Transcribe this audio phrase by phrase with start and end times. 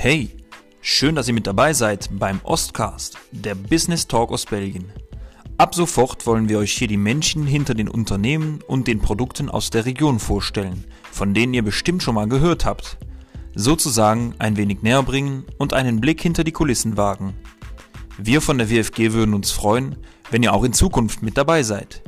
[0.00, 0.30] Hey,
[0.80, 4.92] schön, dass ihr mit dabei seid beim Ostcast, der Business Talk aus Belgien.
[5.56, 9.70] Ab sofort wollen wir euch hier die Menschen hinter den Unternehmen und den Produkten aus
[9.70, 12.96] der Region vorstellen, von denen ihr bestimmt schon mal gehört habt.
[13.56, 17.34] Sozusagen ein wenig näher bringen und einen Blick hinter die Kulissen wagen.
[18.18, 19.96] Wir von der WFG würden uns freuen,
[20.30, 22.04] wenn ihr auch in Zukunft mit dabei seid.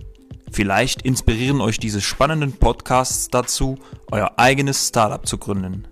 [0.52, 3.78] Vielleicht inspirieren euch diese spannenden Podcasts dazu,
[4.12, 5.88] euer eigenes Startup zu gründen.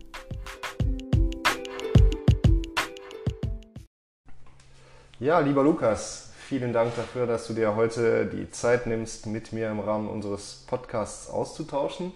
[5.21, 9.68] Ja, lieber Lukas, vielen Dank dafür, dass du dir heute die Zeit nimmst, mit mir
[9.68, 12.13] im Rahmen unseres Podcasts auszutauschen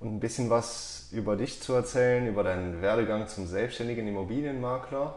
[0.00, 5.14] und ein bisschen was über dich zu erzählen, über deinen Werdegang zum selbstständigen Immobilienmakler.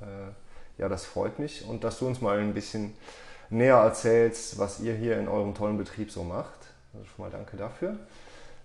[0.00, 2.94] Äh, ja, das freut mich und dass du uns mal ein bisschen
[3.50, 6.58] näher erzählst, was ihr hier in eurem tollen Betrieb so macht.
[6.94, 7.96] Also schon mal danke dafür.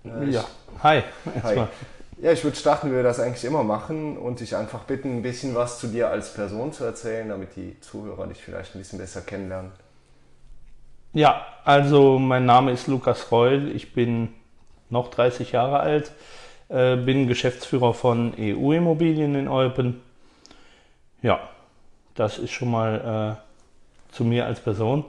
[0.05, 0.45] Äh, ja,
[0.81, 1.03] hi.
[1.43, 1.67] hi.
[2.21, 5.21] Ja, ich würde starten, wie wir das eigentlich immer machen und dich einfach bitten, ein
[5.21, 8.99] bisschen was zu dir als Person zu erzählen, damit die Zuhörer dich vielleicht ein bisschen
[8.99, 9.71] besser kennenlernen.
[11.13, 14.33] Ja, also mein Name ist Lukas Reul, ich bin
[14.89, 16.11] noch 30 Jahre alt,
[16.69, 20.01] äh, bin Geschäftsführer von EU Immobilien in Eupen.
[21.21, 21.39] Ja,
[22.15, 23.37] das ist schon mal
[24.11, 25.05] äh, zu mir als Person.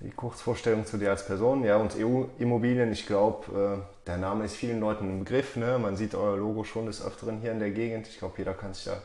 [0.00, 4.44] Die Kurzvorstellung zu dir als Person, ja, und EU Immobilien, ich glaube, äh der Name
[4.44, 5.56] ist vielen Leuten ein Begriff.
[5.56, 5.78] Ne?
[5.80, 8.06] Man sieht euer Logo schon des Öfteren hier in der Gegend.
[8.06, 8.98] Ich glaube, jeder kann sich da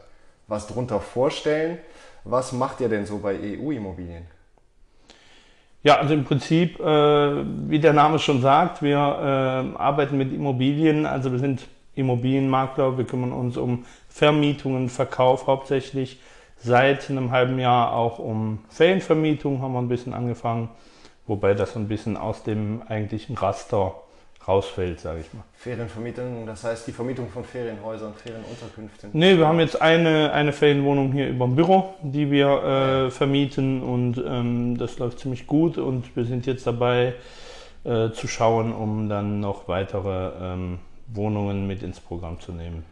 [0.48, 1.78] was drunter vorstellen.
[2.26, 4.26] Was macht ihr denn so bei EU-Immobilien?
[5.84, 11.06] Ja, also im Prinzip, äh, wie der Name schon sagt, wir äh, arbeiten mit Immobilien.
[11.06, 11.66] Also wir sind
[11.96, 12.98] Immobilienmakler.
[12.98, 16.20] Wir kümmern uns um Vermietungen, Verkauf hauptsächlich.
[16.62, 20.70] Seit einem halben Jahr auch um Ferienvermietung haben wir ein bisschen angefangen.
[21.28, 23.94] Wobei das ein bisschen aus dem eigentlichen Raster
[24.48, 25.44] rausfällt, sage ich mal.
[25.56, 29.12] Ferienvermietung, das heißt die Vermietung von Ferienhäusern, Ferienunterkünften?
[29.14, 33.84] Nee, wir haben jetzt eine, eine Ferienwohnung hier über dem Büro, die wir äh, vermieten
[33.84, 37.14] und ähm, das läuft ziemlich gut und wir sind jetzt dabei
[37.84, 42.84] äh, zu schauen, um dann noch weitere ähm, Wohnungen mit ins Programm zu nehmen.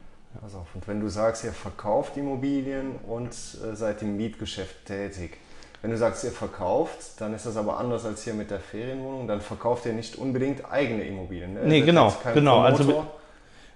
[0.41, 0.59] Ja.
[0.59, 0.67] auf.
[0.73, 5.37] Und wenn du sagst, ihr verkauft Immobilien und äh, seid im Mietgeschäft tätig,
[5.81, 9.27] wenn du sagst, ihr verkauft, dann ist das aber anders als hier mit der Ferienwohnung.
[9.27, 11.53] Dann verkauft ihr nicht unbedingt eigene Immobilien.
[11.53, 11.61] Ne?
[11.65, 12.61] Nee, genau, genau.
[12.61, 13.05] Also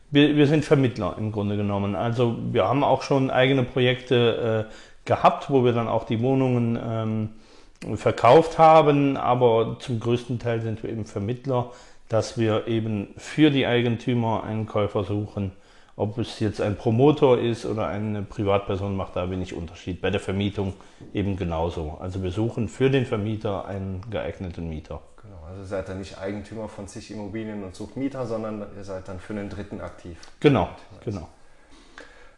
[0.09, 1.95] wir, wir sind Vermittler im Grunde genommen.
[1.95, 4.73] Also wir haben auch schon eigene Projekte äh,
[5.05, 10.83] gehabt, wo wir dann auch die Wohnungen ähm, verkauft haben, aber zum größten Teil sind
[10.83, 11.71] wir eben Vermittler,
[12.09, 15.51] dass wir eben für die Eigentümer einen Käufer suchen
[15.95, 20.01] ob es jetzt ein Promotor ist oder eine Privatperson, macht da wenig Unterschied.
[20.01, 20.73] Bei der Vermietung
[21.13, 21.97] eben genauso.
[21.99, 25.01] Also wir suchen für den Vermieter einen geeigneten Mieter.
[25.21, 29.07] Genau, also seid ihr nicht Eigentümer von zig Immobilien und sucht Mieter, sondern ihr seid
[29.07, 30.17] dann für einen Dritten aktiv.
[30.39, 30.69] Genau,
[31.03, 31.27] genau.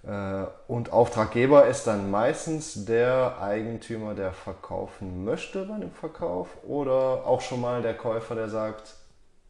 [0.05, 7.25] Äh, und Auftraggeber ist dann meistens der Eigentümer, der verkaufen möchte bei dem Verkauf oder
[7.25, 8.95] auch schon mal der Käufer, der sagt,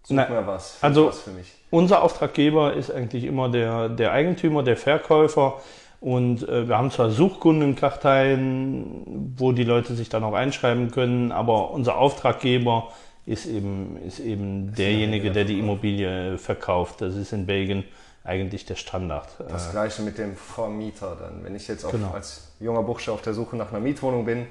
[0.03, 0.77] Such Na, mir was.
[0.81, 1.51] Also was für mich.
[1.69, 5.61] unser Auftraggeber ist eigentlich immer der, der Eigentümer, der Verkäufer.
[6.01, 11.71] Und äh, wir haben zwar Suchkundenkarteien, wo die Leute sich dann auch einschreiben können, aber
[11.71, 12.91] unser Auftraggeber
[13.25, 16.99] ist eben, ist eben derjenige, der die Immobilie verkauft.
[16.99, 17.85] Das ist in Belgien
[18.25, 19.29] eigentlich der Standard.
[19.47, 21.41] Das gleiche mit dem Vermieter dann.
[21.43, 22.11] Wenn ich jetzt genau.
[22.11, 24.45] als junger Bursche auf der Suche nach einer Mietwohnung bin, äh,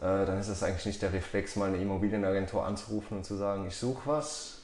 [0.00, 3.76] dann ist das eigentlich nicht der Reflex, mal eine Immobilienagentur anzurufen und zu sagen, ich
[3.76, 4.59] suche was,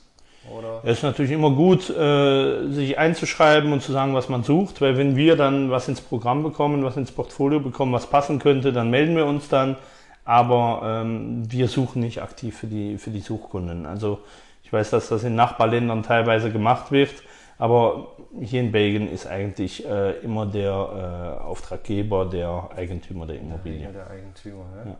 [0.56, 0.80] oder?
[0.84, 4.96] Es ist natürlich immer gut, äh, sich einzuschreiben und zu sagen, was man sucht, weil
[4.96, 8.90] wenn wir dann was ins Programm bekommen, was ins Portfolio bekommen, was passen könnte, dann
[8.90, 9.76] melden wir uns dann.
[10.24, 13.86] Aber ähm, wir suchen nicht aktiv für die, für die Suchkunden.
[13.86, 14.18] Also
[14.64, 17.22] ich weiß, dass das in Nachbarländern teilweise gemacht wird,
[17.58, 18.08] aber
[18.40, 23.88] hier in Belgien ist eigentlich äh, immer der äh, Auftraggeber der Eigentümer der Immobilie.
[23.92, 24.90] Der Eigentümer, ja.
[24.90, 24.96] ja.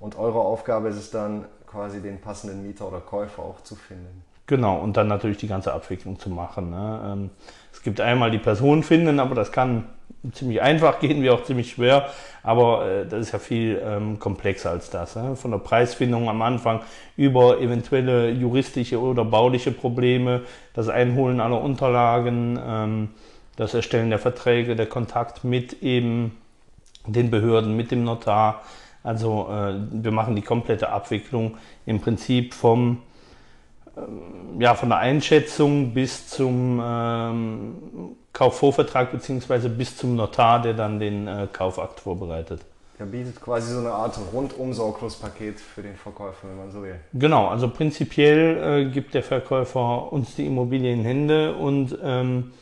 [0.00, 4.24] Und eure Aufgabe ist es dann quasi den passenden Mieter oder Käufer auch zu finden.
[4.48, 6.70] Genau, und dann natürlich die ganze Abwicklung zu machen.
[6.70, 7.00] Ne?
[7.04, 7.30] Ähm,
[7.70, 9.84] es gibt einmal die Person finden, aber das kann
[10.32, 12.08] ziemlich einfach gehen, wie auch ziemlich schwer.
[12.42, 15.16] Aber äh, das ist ja viel ähm, komplexer als das.
[15.16, 15.36] Ne?
[15.36, 16.80] Von der Preisfindung am Anfang
[17.14, 20.40] über eventuelle juristische oder bauliche Probleme,
[20.72, 23.08] das Einholen aller Unterlagen, ähm,
[23.56, 26.38] das Erstellen der Verträge, der Kontakt mit eben
[27.06, 28.62] den Behörden, mit dem Notar.
[29.02, 33.02] Also äh, wir machen die komplette Abwicklung im Prinzip vom
[34.58, 37.74] ja, von der Einschätzung bis zum ähm,
[38.32, 42.60] Kaufvorvertrag beziehungsweise bis zum Notar, der dann den äh, Kaufakt vorbereitet.
[42.98, 46.96] Der bietet quasi so eine Art rundum Sorglospaket für den Verkäufer, wenn man so will.
[47.12, 52.52] Genau, also prinzipiell äh, gibt der Verkäufer uns die Immobilie in Hände und ähm,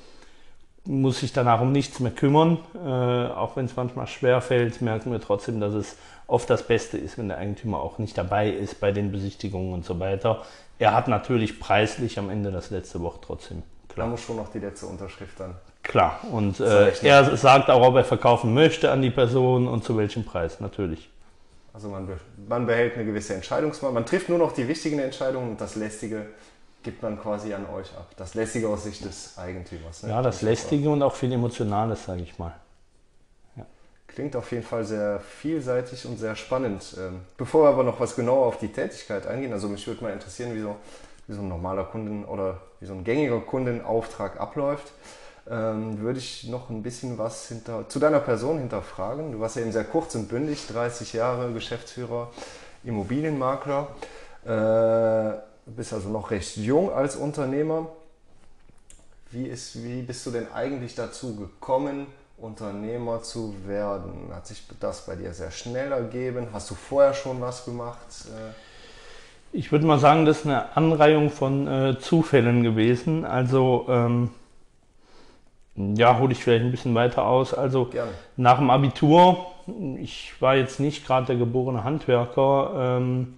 [0.85, 2.59] muss sich danach um nichts mehr kümmern.
[2.75, 5.97] Äh, auch wenn es manchmal schwer fällt, merken wir trotzdem, dass es
[6.27, 9.85] oft das Beste ist, wenn der Eigentümer auch nicht dabei ist bei den Besichtigungen und
[9.85, 10.43] so weiter.
[10.79, 13.63] Er hat natürlich preislich am Ende das letzte Wort trotzdem.
[13.89, 14.07] Klar.
[14.07, 15.55] Da muss schon noch die letzte Unterschrift dann.
[15.83, 19.97] Klar, und äh, er sagt auch, ob er verkaufen möchte an die Person und zu
[19.97, 21.09] welchem Preis, natürlich.
[21.73, 22.09] Also man,
[22.49, 26.27] man behält eine gewisse Entscheidungsmacht, man trifft nur noch die wichtigen Entscheidungen und das Lästige
[26.83, 28.09] gibt man quasi an euch ab.
[28.17, 30.03] Das Lästige aus Sicht des Eigentümers.
[30.03, 30.11] Ne?
[30.11, 32.55] Ja, das Lästige und auch viel Emotionales, sage ich mal.
[34.17, 36.97] Klingt auf jeden Fall sehr vielseitig und sehr spannend.
[36.99, 40.13] Ähm, bevor wir aber noch was genauer auf die Tätigkeit eingehen, also mich würde mal
[40.13, 40.75] interessieren, wie so,
[41.29, 44.93] wie so ein normaler Kunden oder wie so ein gängiger Kundenauftrag abläuft.
[45.49, 49.31] Ähm, würde ich noch ein bisschen was hinter, zu deiner Person hinterfragen.
[49.31, 52.33] Du warst ja eben sehr kurz und bündig, 30 Jahre Geschäftsführer,
[52.83, 53.87] Immobilienmakler.
[54.45, 57.89] Äh, Du bist also noch recht jung als Unternehmer.
[59.33, 62.07] Wie, ist, wie bist du denn eigentlich dazu gekommen,
[62.39, 64.31] Unternehmer zu werden?
[64.33, 66.49] Hat sich das bei dir sehr schnell ergeben?
[66.53, 68.07] Hast du vorher schon was gemacht?
[68.27, 68.53] Äh,
[69.57, 73.25] ich würde mal sagen, das ist eine Anreihung von äh, Zufällen gewesen.
[73.25, 74.31] Also, ähm,
[75.77, 77.55] ja, hole ich vielleicht ein bisschen weiter aus.
[77.55, 78.11] Also, Gerne.
[78.37, 79.47] nach dem Abitur,
[79.99, 82.99] ich war jetzt nicht gerade der geborene Handwerker.
[82.99, 83.35] Ähm,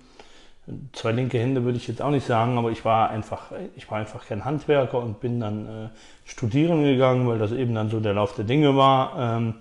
[0.93, 3.99] zwei linke Hände würde ich jetzt auch nicht sagen, aber ich war einfach, ich war
[3.99, 5.88] einfach kein Handwerker und bin dann äh,
[6.25, 9.12] studieren gegangen, weil das eben dann so der Lauf der Dinge war.
[9.19, 9.55] Ähm,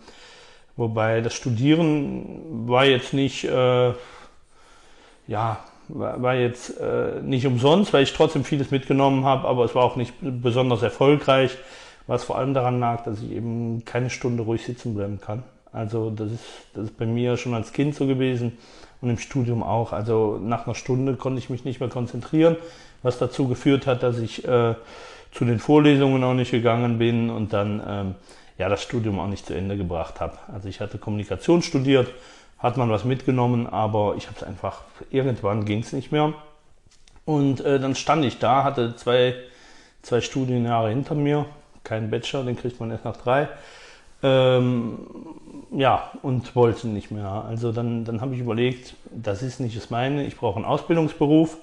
[0.76, 3.94] wobei das Studieren war jetzt nicht, äh,
[5.28, 5.60] ja,
[5.90, 9.96] war, jetzt äh, nicht umsonst, weil ich trotzdem vieles mitgenommen habe, aber es war auch
[9.96, 11.58] nicht besonders erfolgreich,
[12.08, 15.44] was vor allem daran lag, dass ich eben keine Stunde ruhig sitzen bleiben kann.
[15.72, 16.44] Also das ist,
[16.74, 18.58] das ist bei mir schon als Kind so gewesen
[19.02, 19.94] und im Studium auch.
[19.94, 22.58] Also nach einer Stunde konnte ich mich nicht mehr konzentrieren,
[23.04, 24.76] was dazu geführt hat, dass ich äh,
[25.32, 28.16] zu den Vorlesungen auch nicht gegangen bin und dann ähm,
[28.58, 30.38] ja das Studium auch nicht zu Ende gebracht habe.
[30.52, 32.10] Also ich hatte Kommunikation studiert,
[32.58, 36.34] hat man was mitgenommen, aber ich habe es einfach, irgendwann ging es nicht mehr.
[37.26, 39.36] Und äh, dann stand ich da, hatte zwei,
[40.02, 41.46] zwei Studienjahre hinter mir,
[41.84, 43.48] keinen Bachelor, den kriegt man erst nach drei.
[44.24, 45.00] Ähm,
[45.72, 47.28] ja, und wollte nicht mehr.
[47.48, 51.58] Also dann, dann habe ich überlegt, das ist nicht das meine, ich brauche einen Ausbildungsberuf.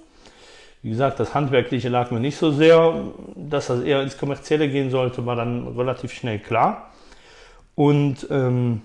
[0.83, 2.95] Wie gesagt, das Handwerkliche lag mir nicht so sehr.
[3.35, 6.91] Dass das eher ins Kommerzielle gehen sollte, war dann relativ schnell klar.
[7.75, 8.83] Und ähm,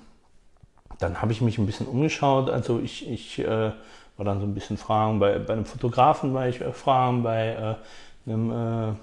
[0.99, 2.49] dann habe ich mich ein bisschen umgeschaut.
[2.49, 3.71] Also ich, ich äh,
[4.17, 7.77] war dann so ein bisschen fragen, bei, bei einem Fotografen war ich äh, fragen, bei
[8.27, 8.93] äh, einem, äh,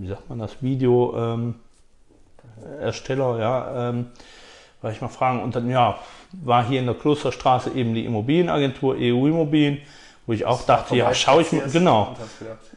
[0.00, 1.14] wie sagt man das, Video.
[1.16, 1.54] Ähm,
[2.80, 4.06] Ersteller, ja, ähm,
[4.82, 5.42] war ich mal fragen.
[5.42, 5.98] Und dann, ja,
[6.32, 9.78] war hier in der Klosterstraße eben die Immobilienagentur EU Immobilien,
[10.26, 12.16] wo ich auch dachte, ja, schaue ich mal, genau.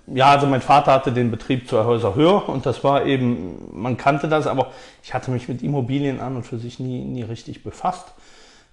[0.08, 3.96] Ja, also mein Vater hatte den Betrieb zur Häuser Höher und das war eben, man
[3.96, 4.72] kannte das, aber
[5.02, 8.14] ich hatte mich mit Immobilien an und für sich nie, nie richtig befasst.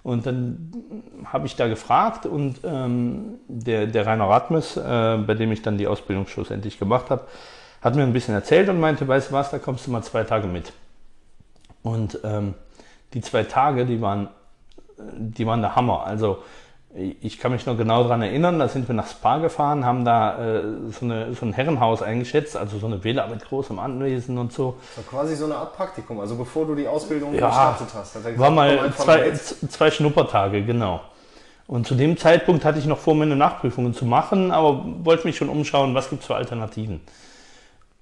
[0.03, 0.71] Und dann
[1.25, 5.77] habe ich da gefragt und ähm, der, der Rainer Radmes, äh, bei dem ich dann
[5.77, 7.27] die Ausbildung schlussendlich gemacht habe,
[7.81, 10.23] hat mir ein bisschen erzählt und meinte, weißt du was, da kommst du mal zwei
[10.23, 10.73] Tage mit.
[11.83, 12.53] Und ähm,
[13.13, 14.29] die zwei Tage, die waren,
[14.97, 16.05] die waren der Hammer.
[16.05, 16.39] Also
[17.21, 20.57] ich kann mich noch genau daran erinnern, da sind wir nach Spa gefahren, haben da
[20.57, 24.51] äh, so, eine, so ein Herrenhaus eingeschätzt, also so eine Villa mit großem Anwesen und
[24.51, 24.75] so.
[24.95, 28.13] Das war quasi so eine Art Praktikum, also bevor du die Ausbildung ja, gestartet hast.
[28.15, 30.99] Gesagt, war mal zwei, zwei Schnuppertage, genau.
[31.67, 35.37] Und zu dem Zeitpunkt hatte ich noch vor, meine Nachprüfungen zu machen, aber wollte mich
[35.37, 36.99] schon umschauen, was gibt es für Alternativen.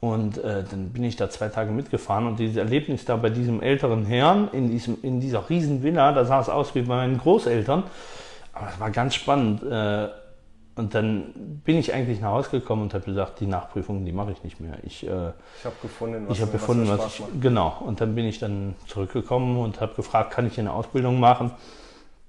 [0.01, 3.61] Und äh, dann bin ich da zwei Tage mitgefahren und dieses Erlebnis da bei diesem
[3.61, 7.17] älteren Herrn in, diesem, in dieser riesen Villa, da sah es aus wie bei meinen
[7.17, 7.83] Großeltern.
[8.53, 9.61] Aber es war ganz spannend.
[9.63, 10.07] Äh,
[10.75, 11.33] und dann
[11.65, 14.61] bin ich eigentlich nach Hause gekommen und habe gesagt, die Nachprüfung, die mache ich nicht
[14.61, 14.77] mehr.
[14.83, 17.41] Ich, äh, ich habe gefunden, was, ich hab gefunden, was, was ich.
[17.41, 17.75] Genau.
[17.85, 21.51] Und dann bin ich dann zurückgekommen und habe gefragt, kann ich eine Ausbildung machen?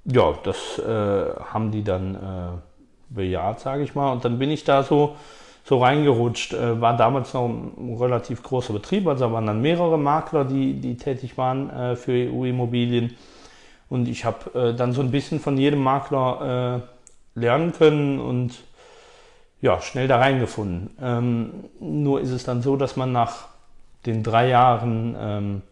[0.04, 2.18] Ja, das äh, haben die dann äh,
[3.10, 4.10] bejaht, sage ich mal.
[4.10, 5.14] Und dann bin ich da so
[5.64, 6.52] so reingerutscht.
[6.54, 10.96] Äh, war damals noch ein relativ großer Betrieb, also waren dann mehrere Makler, die, die
[10.96, 13.16] tätig waren äh, für EU-Immobilien.
[13.88, 16.82] Und ich habe äh, dann so ein bisschen von jedem Makler
[17.36, 18.54] äh, lernen können und
[19.60, 20.90] ja, schnell da reingefunden.
[21.00, 21.50] Ähm,
[21.80, 23.48] nur ist es dann so, dass man nach
[24.06, 25.62] den drei Jahren ähm,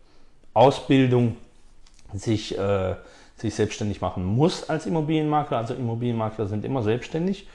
[0.52, 1.36] Ausbildung
[2.12, 2.96] sich, äh,
[3.36, 5.58] sich selbstständig machen muss als Immobilienmakler.
[5.58, 7.46] Also Immobilienmakler sind immer selbstständig.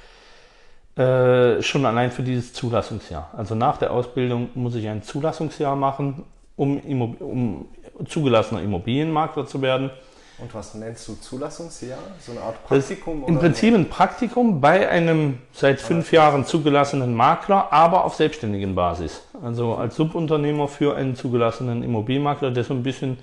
[0.96, 3.32] Äh, schon allein für dieses Zulassungsjahr.
[3.36, 6.24] Also nach der Ausbildung muss ich ein Zulassungsjahr machen,
[6.56, 6.78] um,
[7.20, 7.66] um
[8.06, 9.90] zugelassener Immobilienmakler zu werden.
[10.38, 11.98] Und was nennst du Zulassungsjahr?
[12.20, 13.24] So eine Art Praktikum?
[13.26, 19.22] Im Prinzip ein Praktikum bei einem seit fünf Jahren zugelassenen Makler, aber auf selbstständigen Basis.
[19.44, 23.18] Also als Subunternehmer für einen zugelassenen Immobilienmakler, der so ein bisschen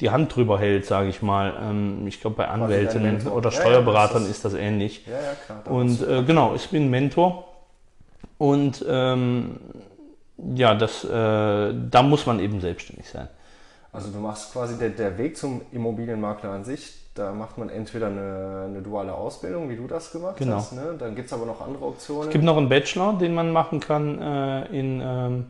[0.00, 1.54] die Hand drüber hält, sage ich mal.
[1.60, 5.06] Ähm, ich glaube, bei Anwälten oder Steuerberatern ja, ja, ist, das ist, das ähnlich.
[5.06, 5.74] Ja, ja, klar.
[5.74, 7.44] Und äh, genau, ich bin Mentor.
[8.38, 9.60] Und ähm,
[10.54, 13.28] ja, das, äh, da muss man eben selbstständig sein.
[13.92, 18.08] Also du machst quasi der, der Weg zum Immobilienmakler an sich, da macht man entweder
[18.08, 20.56] eine, eine duale Ausbildung, wie du das gemacht genau.
[20.56, 20.72] hast.
[20.72, 20.96] Ne?
[20.98, 22.26] Dann gibt es aber noch andere Optionen.
[22.26, 25.46] Es gibt noch einen Bachelor, den man machen kann äh, in ähm,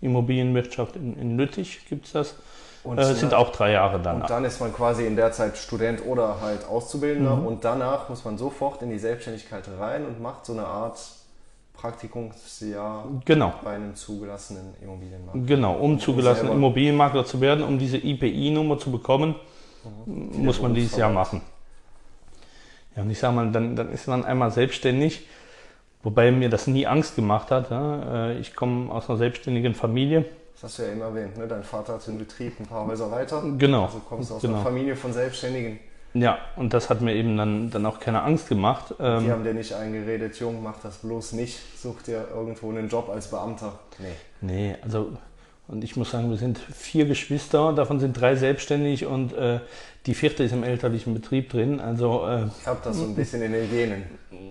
[0.00, 2.36] Immobilienwirtschaft in, in Lüttich gibt es das.
[2.84, 4.22] Und äh, sind auch drei Jahre dann.
[4.22, 7.46] Und dann ist man quasi in der Zeit Student oder halt Auszubildender mhm.
[7.46, 10.98] und danach muss man sofort in die Selbstständigkeit rein und macht so eine Art
[11.74, 13.54] Praktikumsjahr genau.
[13.62, 15.42] bei einem zugelassenen Immobilienmakler.
[15.42, 19.36] Genau, um zugelassenen Immobilienmakler zu werden, um diese IPI-Nummer zu bekommen,
[20.06, 20.44] mhm.
[20.44, 21.40] muss man dieses Jahr machen.
[22.96, 25.28] Ja, und ich sage mal, dann, dann ist man einmal selbstständig,
[26.02, 27.70] wobei mir das nie Angst gemacht hat.
[27.70, 28.30] Ja.
[28.30, 30.24] Äh, ich komme aus einer selbstständigen Familie.
[30.60, 31.46] Das hast du ja eben erwähnt, ne?
[31.46, 33.44] dein Vater hat den Betrieb ein paar Häuser weiter.
[33.58, 33.84] Genau.
[33.84, 34.54] Also kommst du aus genau.
[34.54, 35.78] einer Familie von Selbstständigen.
[36.14, 38.92] Ja, und das hat mir eben dann, dann auch keine Angst gemacht.
[38.98, 42.88] Ähm, Die haben dir nicht eingeredet, Jung, mach das bloß nicht, such dir irgendwo einen
[42.88, 43.78] Job als Beamter.
[44.00, 44.06] Nee.
[44.40, 45.12] Nee, also,
[45.68, 49.60] und ich muss sagen, wir sind vier Geschwister, davon sind drei selbstständig und äh,
[50.06, 51.78] die vierte ist im elterlichen Betrieb drin.
[51.78, 54.02] Also, äh, ich habe das so ein bisschen in den Genen.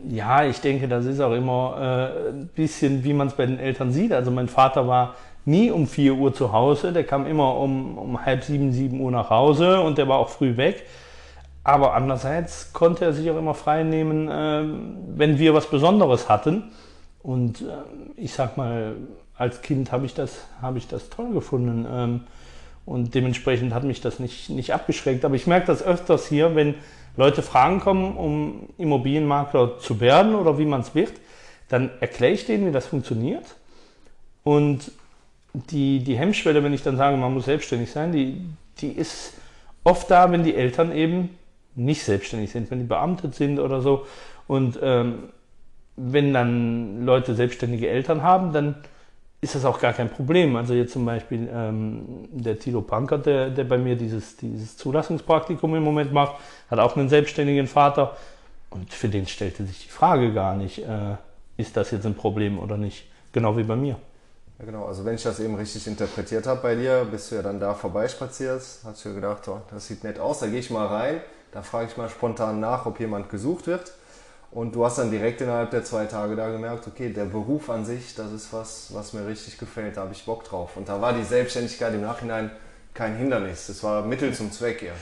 [0.08, 3.60] Ja, ich denke, das ist auch immer äh, ein bisschen, wie man es bei den
[3.60, 4.14] Eltern sieht.
[4.14, 5.16] Also mein Vater war
[5.48, 9.12] nie um 4 Uhr zu Hause, der kam immer um, um halb sieben, sieben Uhr
[9.12, 10.86] nach Hause und der war auch früh weg.
[11.64, 14.64] Aber andererseits konnte er sich auch immer frei nehmen, äh,
[15.18, 16.72] wenn wir was Besonderes hatten.
[17.20, 17.66] Und äh,
[18.16, 18.96] ich sag mal,
[19.36, 21.86] als Kind habe ich, das, hab ich das toll gefunden.
[21.90, 22.22] Ähm,
[22.86, 25.26] und dementsprechend hat mich das nicht, nicht abgeschreckt.
[25.26, 26.76] Aber ich merke das öfters hier, wenn
[27.18, 31.14] Leute Fragen kommen, um Immobilienmakler zu werden oder wie man es wird,
[31.68, 33.56] dann erkläre ich denen, wie das funktioniert.
[34.44, 34.92] Und
[35.54, 38.42] die, die Hemmschwelle, wenn ich dann sage, man muss selbstständig sein, die,
[38.80, 39.34] die ist
[39.84, 41.38] oft da, wenn die Eltern eben
[41.76, 44.06] nicht selbstständig sind, wenn die beamtet sind oder so.
[44.48, 45.30] Und ähm,
[45.96, 48.76] wenn dann Leute selbstständige Eltern haben, dann
[49.40, 50.56] ist das auch gar kein Problem.
[50.56, 55.76] Also jetzt zum Beispiel ähm, der Tilo Pankert, der, der bei mir dieses, dieses Zulassungspraktikum
[55.76, 56.36] im Moment macht,
[56.70, 58.18] hat auch einen selbstständigen Vater.
[58.70, 61.16] Und für den stellte sich die Frage gar nicht, äh,
[61.58, 63.06] ist das jetzt ein Problem oder nicht.
[63.32, 63.98] Genau wie bei mir.
[64.60, 64.86] Ja, genau.
[64.86, 67.74] Also wenn ich das eben richtig interpretiert habe bei dir, bist du ja dann da
[67.74, 71.22] vorbeispaziert, hast du gedacht, oh, das sieht nett aus, da gehe ich mal rein
[71.52, 73.92] da frage ich mal spontan nach, ob jemand gesucht wird.
[74.52, 77.84] Und du hast dann direkt innerhalb der zwei Tage da gemerkt, okay, der Beruf an
[77.84, 80.78] sich, das ist was, was mir richtig gefällt, da habe ich Bock drauf.
[80.78, 82.52] Und da war die Selbstständigkeit im Nachhinein
[82.94, 84.94] kein Hindernis, das war Mittel zum Zweck eher.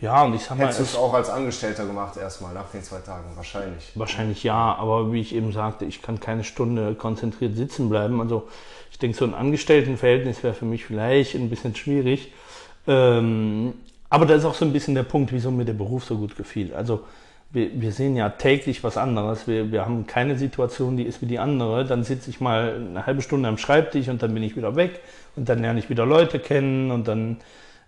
[0.00, 0.64] Ja, und ich sag mal.
[0.64, 3.24] Hättest du es auch als Angestellter gemacht, erstmal nach den zwei Tagen?
[3.34, 3.92] Wahrscheinlich.
[3.94, 8.20] Wahrscheinlich ja, aber wie ich eben sagte, ich kann keine Stunde konzentriert sitzen bleiben.
[8.20, 8.48] Also
[9.02, 12.32] denke, so ein Angestelltenverhältnis wäre für mich vielleicht ein bisschen schwierig.
[12.86, 13.74] Ähm,
[14.08, 16.36] aber da ist auch so ein bisschen der Punkt, wieso mir der Beruf so gut
[16.36, 16.74] gefiel.
[16.74, 17.00] Also
[17.50, 19.46] wir, wir sehen ja täglich was anderes.
[19.46, 21.84] Wir, wir haben keine Situation, die ist wie die andere.
[21.84, 25.00] Dann sitze ich mal eine halbe Stunde am Schreibtisch und dann bin ich wieder weg
[25.36, 27.38] und dann lerne ich wieder Leute kennen und dann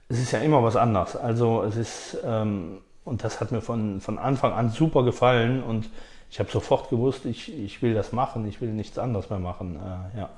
[0.09, 1.17] es ist ja immer was anderes.
[1.17, 5.89] Also es ist ähm, und das hat mir von, von Anfang an super gefallen und
[6.31, 9.77] ich habe sofort gewusst, ich, ich will das machen, ich will nichts anderes mehr machen.
[9.77, 10.31] Äh, ja.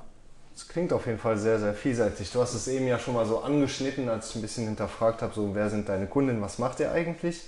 [0.56, 2.32] Das klingt auf jeden Fall sehr, sehr vielseitig.
[2.32, 5.34] Du hast es eben ja schon mal so angeschnitten, als ich ein bisschen hinterfragt habe,
[5.34, 7.42] so wer sind deine Kunden, was macht ihr eigentlich?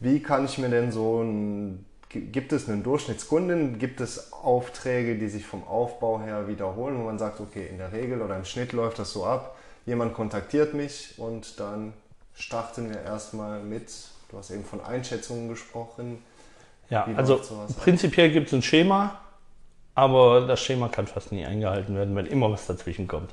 [0.00, 5.28] Wie kann ich mir denn so ein, gibt es einen Durchschnittskunden, gibt es Aufträge, die
[5.28, 8.72] sich vom Aufbau her wiederholen, wo man sagt, okay, in der Regel oder im Schnitt
[8.72, 11.92] läuft das so ab, jemand kontaktiert mich und dann
[12.34, 13.92] starten wir erstmal mit,
[14.30, 16.22] du hast eben von Einschätzungen gesprochen.
[16.88, 17.42] Ja, also
[17.78, 19.20] prinzipiell gibt es ein Schema,
[19.98, 23.30] aber das Schema kann fast nie eingehalten werden, weil immer was dazwischen kommt.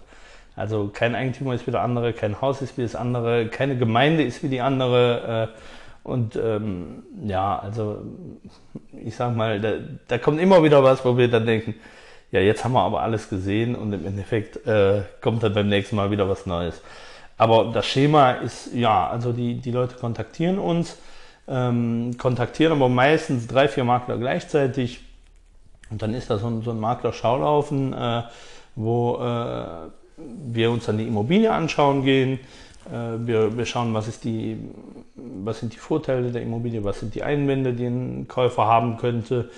[0.56, 4.24] Also kein Eigentümer ist wie der andere, kein Haus ist wie das andere, keine Gemeinde
[4.24, 5.52] ist wie die andere.
[5.54, 8.02] Äh, und ähm, ja, also
[9.00, 9.74] ich sag mal, da,
[10.08, 11.76] da, kommt immer wieder was, wo wir dann denken,
[12.32, 15.96] ja, jetzt haben wir aber alles gesehen und im Endeffekt äh, kommt dann beim nächsten
[15.96, 16.82] Mal wieder was Neues.
[17.38, 20.98] Aber das Schema ist, ja, also die, die Leute kontaktieren uns,
[21.48, 25.05] ähm, kontaktieren aber meistens drei, vier Makler gleichzeitig
[25.90, 28.24] und dann ist da so ein, so ein Makler-Schaulaufen, äh,
[28.76, 32.40] wo äh, wir uns dann die Immobilie anschauen gehen.
[32.88, 34.58] Äh, wir, wir schauen, was, ist die,
[35.16, 39.50] was sind die Vorteile der Immobilie, was sind die Einwände, die ein Käufer haben könnte.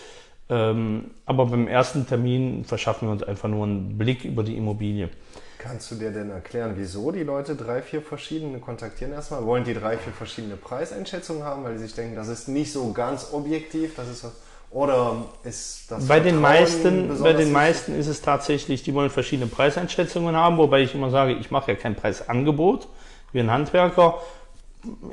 [0.50, 5.10] Ähm, aber beim ersten Termin verschaffen wir uns einfach nur einen Blick über die Immobilie.
[5.58, 9.44] Kannst du dir denn erklären, wieso die Leute drei, vier verschiedene kontaktieren erstmal?
[9.46, 12.94] Wollen die drei, vier verschiedene Preiseinschätzungen haben, weil sie sich denken, das ist nicht so
[12.94, 14.24] ganz objektiv, das ist
[14.70, 19.48] oder ist das bei den meisten bei den meisten ist es tatsächlich, die wollen verschiedene
[19.48, 22.88] Preiseinschätzungen haben, wobei ich immer sage, ich mache ja kein Preisangebot
[23.32, 24.22] wie ein Handwerker.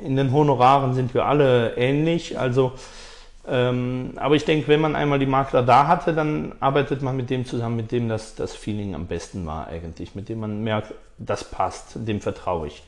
[0.01, 2.73] In den Honoraren sind wir alle ähnlich, also
[3.47, 7.29] ähm, aber ich denke, wenn man einmal die Makler da hatte, dann arbeitet man mit
[7.29, 10.93] dem zusammen, mit dem das, das Feeling am besten war eigentlich, mit dem man merkt,
[11.17, 12.83] das passt, dem vertraue ich.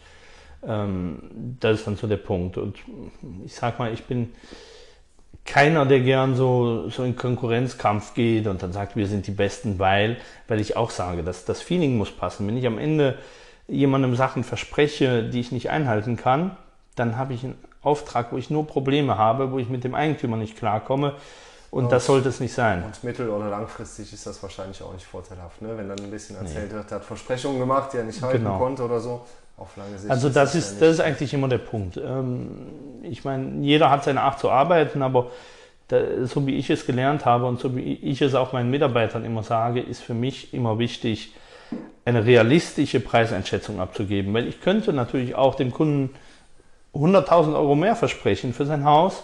[0.66, 1.20] Ähm,
[1.60, 2.58] das ist dann so der Punkt.
[2.58, 2.78] Und
[3.46, 4.34] ich sag mal, ich bin
[5.46, 9.80] keiner, der gern so, so in Konkurrenzkampf geht und dann sagt, wir sind die Besten,
[9.80, 10.18] weil,
[10.48, 12.46] weil ich auch sage, dass das Feeling muss passen.
[12.48, 13.18] Wenn ich am Ende
[13.68, 16.58] jemandem Sachen verspreche, die ich nicht einhalten kann,
[16.96, 20.36] dann habe ich einen Auftrag, wo ich nur Probleme habe, wo ich mit dem Eigentümer
[20.36, 21.16] nicht klarkomme.
[21.70, 22.84] Und, und das sollte es nicht sein.
[22.84, 25.78] Und mittel- oder langfristig ist das wahrscheinlich auch nicht vorteilhaft, ne?
[25.78, 26.78] wenn dann ein bisschen erzählt nee.
[26.78, 28.58] wird, er hat Versprechungen gemacht, die er nicht halten genau.
[28.58, 29.26] konnte oder so.
[29.58, 31.98] Auf lange Sicht also das ist, das, das ist eigentlich immer der Punkt.
[31.98, 32.68] Ähm,
[33.02, 35.32] ich meine, jeder hat seine Art zu arbeiten, aber
[36.24, 39.42] so wie ich es gelernt habe und so wie ich es auch meinen Mitarbeitern immer
[39.44, 41.34] sage, ist für mich immer wichtig,
[42.04, 44.34] eine realistische Preiseinschätzung abzugeben.
[44.34, 46.14] Weil ich könnte natürlich auch dem Kunden
[46.94, 49.24] 100.000 Euro mehr versprechen für sein Haus,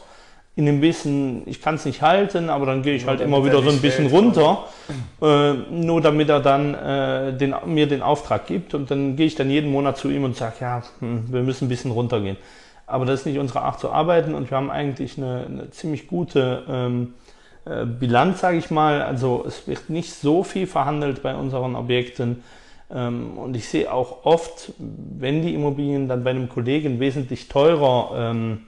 [0.56, 3.64] in dem Wissen, ich kann es nicht halten, aber dann gehe ich halt immer wieder
[3.64, 4.66] so ein bisschen runter,
[5.22, 9.36] äh, nur damit er dann äh, den, mir den Auftrag gibt und dann gehe ich
[9.36, 12.38] dann jeden Monat zu ihm und sage, ja, hm, wir müssen ein bisschen runtergehen.
[12.86, 16.08] Aber das ist nicht unsere Art zu arbeiten und wir haben eigentlich eine, eine ziemlich
[16.08, 17.14] gute ähm,
[17.66, 19.02] äh, Bilanz, sage ich mal.
[19.02, 22.44] Also es wird nicht so viel verhandelt bei unseren Objekten.
[22.94, 28.12] Ähm, und ich sehe auch oft, wenn die Immobilien dann bei einem Kollegen wesentlich teurer
[28.32, 28.66] ähm,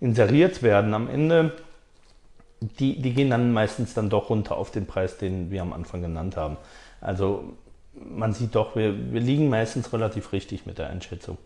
[0.00, 1.52] inseriert werden, am Ende,
[2.60, 6.02] die, die gehen dann meistens dann doch runter auf den Preis, den wir am Anfang
[6.02, 6.56] genannt haben.
[7.00, 7.44] Also
[7.94, 11.38] man sieht doch, wir, wir liegen meistens relativ richtig mit der Einschätzung.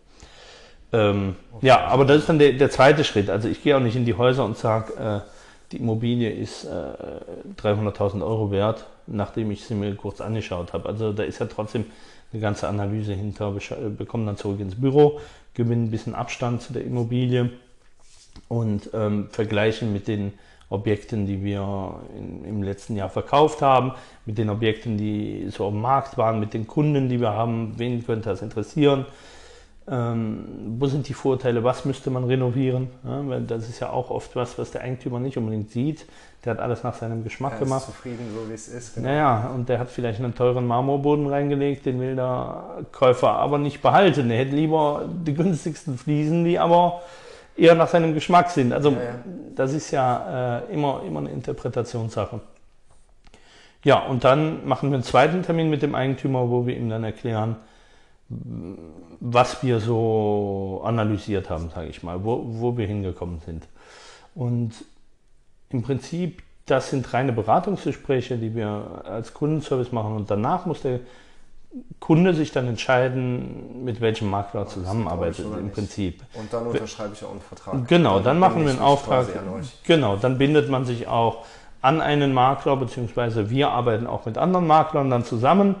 [0.93, 1.67] Ähm, okay.
[1.67, 3.29] Ja, aber das ist dann der, der, zweite Schritt.
[3.29, 5.19] Also ich gehe auch nicht in die Häuser und sage, äh,
[5.71, 10.87] die Immobilie ist äh, 300.000 Euro wert, nachdem ich sie mir kurz angeschaut habe.
[10.87, 11.85] Also da ist ja trotzdem
[12.31, 13.51] eine ganze Analyse hinter,
[13.97, 15.19] bekommen dann zurück ins Büro,
[15.53, 17.49] gewinnen ein bisschen Abstand zu der Immobilie
[18.47, 20.33] und ähm, vergleichen mit den
[20.69, 23.93] Objekten, die wir in, im letzten Jahr verkauft haben,
[24.25, 28.05] mit den Objekten, die so am Markt waren, mit den Kunden, die wir haben, wen
[28.05, 29.05] könnte das interessieren,
[29.87, 34.09] ähm, wo sind die Vorteile, was müsste man renovieren, ja, weil das ist ja auch
[34.09, 36.07] oft was, was der Eigentümer nicht unbedingt sieht,
[36.43, 37.85] der hat alles nach seinem Geschmack er ist gemacht.
[37.85, 38.95] zufrieden, so wie es ist.
[38.95, 39.07] Genau.
[39.07, 43.83] Naja, und der hat vielleicht einen teuren Marmorboden reingelegt, den will der Käufer aber nicht
[43.83, 47.03] behalten, der hätte lieber die günstigsten Fliesen, die aber
[47.57, 48.73] eher nach seinem Geschmack sind.
[48.73, 49.19] Also ja, ja.
[49.55, 52.41] das ist ja äh, immer, immer eine Interpretationssache.
[53.83, 57.03] Ja, und dann machen wir einen zweiten Termin mit dem Eigentümer, wo wir ihm dann
[57.03, 57.57] erklären,
[59.19, 63.67] was wir so analysiert haben, sage ich mal, wo, wo wir hingekommen sind.
[64.33, 64.73] Und
[65.69, 71.01] im Prinzip, das sind reine Beratungsgespräche, die wir als Kundenservice machen und danach muss der
[71.99, 76.21] Kunde sich dann entscheiden, mit welchem Makler zusammenarbeitet im Prinzip.
[76.33, 77.87] Und dann unterschreibe ich auch einen Vertrag.
[77.87, 79.27] Genau, dann, dann machen wir einen Auftrag.
[79.83, 81.45] Genau, dann bindet man sich auch
[81.81, 85.75] an einen Makler, beziehungsweise wir arbeiten auch mit anderen Maklern dann zusammen.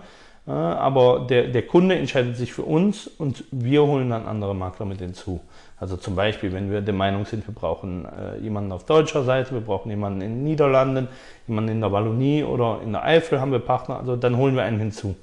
[0.45, 4.99] Aber der, der Kunde entscheidet sich für uns und wir holen dann andere Makler mit
[4.99, 5.39] hinzu.
[5.77, 9.53] Also zum Beispiel, wenn wir der Meinung sind, wir brauchen äh, jemanden auf deutscher Seite,
[9.53, 11.07] wir brauchen jemanden in den Niederlanden,
[11.47, 14.63] jemanden in der Wallonie oder in der Eifel haben wir Partner, also dann holen wir
[14.63, 15.15] einen hinzu.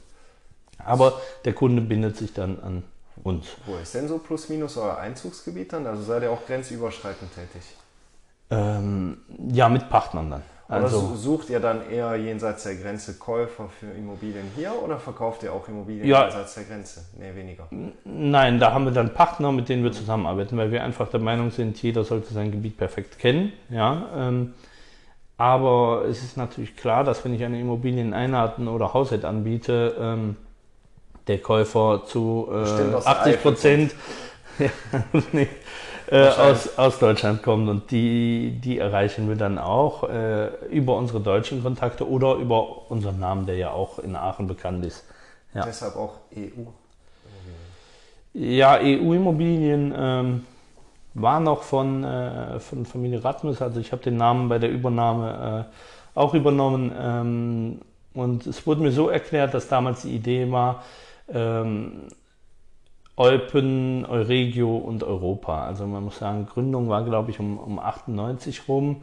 [0.85, 2.83] Aber der Kunde bindet sich dann an
[3.25, 3.47] uns.
[3.67, 5.87] Wo ist denn so plus minus euer Einzugsgebiet dann?
[5.87, 7.63] Also seid ihr auch grenzüberschreitend tätig?
[8.51, 9.19] Ähm,
[9.51, 10.43] ja, mit Partnern dann.
[10.69, 15.43] Also, oder sucht ihr dann eher jenseits der Grenze Käufer für Immobilien hier oder verkauft
[15.43, 17.05] ihr auch Immobilien ja, jenseits der Grenze?
[17.19, 17.69] Nee, weniger.
[18.05, 21.51] Nein, da haben wir dann Partner, mit denen wir zusammenarbeiten, weil wir einfach der Meinung
[21.51, 23.53] sind, jeder sollte sein Gebiet perfekt kennen.
[23.69, 24.55] Ja, ähm,
[25.37, 29.95] aber es ist natürlich klar, dass wenn ich eine Immobilie in Einarten oder Haushalt anbiete,
[29.99, 30.37] ähm,
[31.27, 33.95] der Käufer zu äh, 80 Prozent
[35.33, 35.49] nee,
[36.11, 41.21] äh, aus, aus Deutschland kommt und die, die erreichen wir dann auch äh, über unsere
[41.21, 45.05] deutschen Kontakte oder über unseren Namen, der ja auch in Aachen bekannt ist.
[45.55, 45.65] Ja.
[45.65, 46.69] Deshalb auch EU.
[48.35, 50.47] Ja, EU-Immobilien ähm,
[51.15, 55.69] war noch von, äh, von Familie Radmus, also ich habe den Namen bei der Übernahme
[55.69, 57.81] äh, auch übernommen ähm,
[58.15, 60.83] und es wurde mir so erklärt, dass damals die Idee war,
[61.29, 62.09] ähm,
[63.17, 65.65] Eupen, Euregio und Europa.
[65.67, 69.03] Also man muss sagen, Gründung war, glaube ich, um, um 98 rum.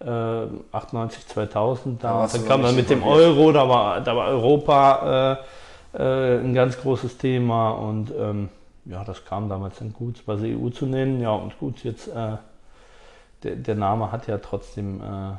[0.00, 5.42] Äh, 98, 2000, da, dann kam man mit dem Euro, da war, da war Europa
[5.92, 8.48] äh, äh, ein ganz großes Thema und ähm,
[8.84, 11.20] ja, das kam damals dann gut, was EU zu nennen.
[11.20, 12.36] Ja, und gut, jetzt äh,
[13.42, 15.32] der, der, Name hat ja trotzdem äh,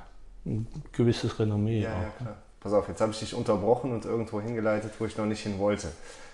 [0.45, 1.81] ein gewisses Renommee.
[1.81, 2.01] Ja, auch.
[2.01, 2.35] ja, klar.
[2.61, 5.59] Pass auf, jetzt habe ich dich unterbrochen und irgendwo hingeleitet, wo ich noch nicht hin
[5.59, 5.87] wollte.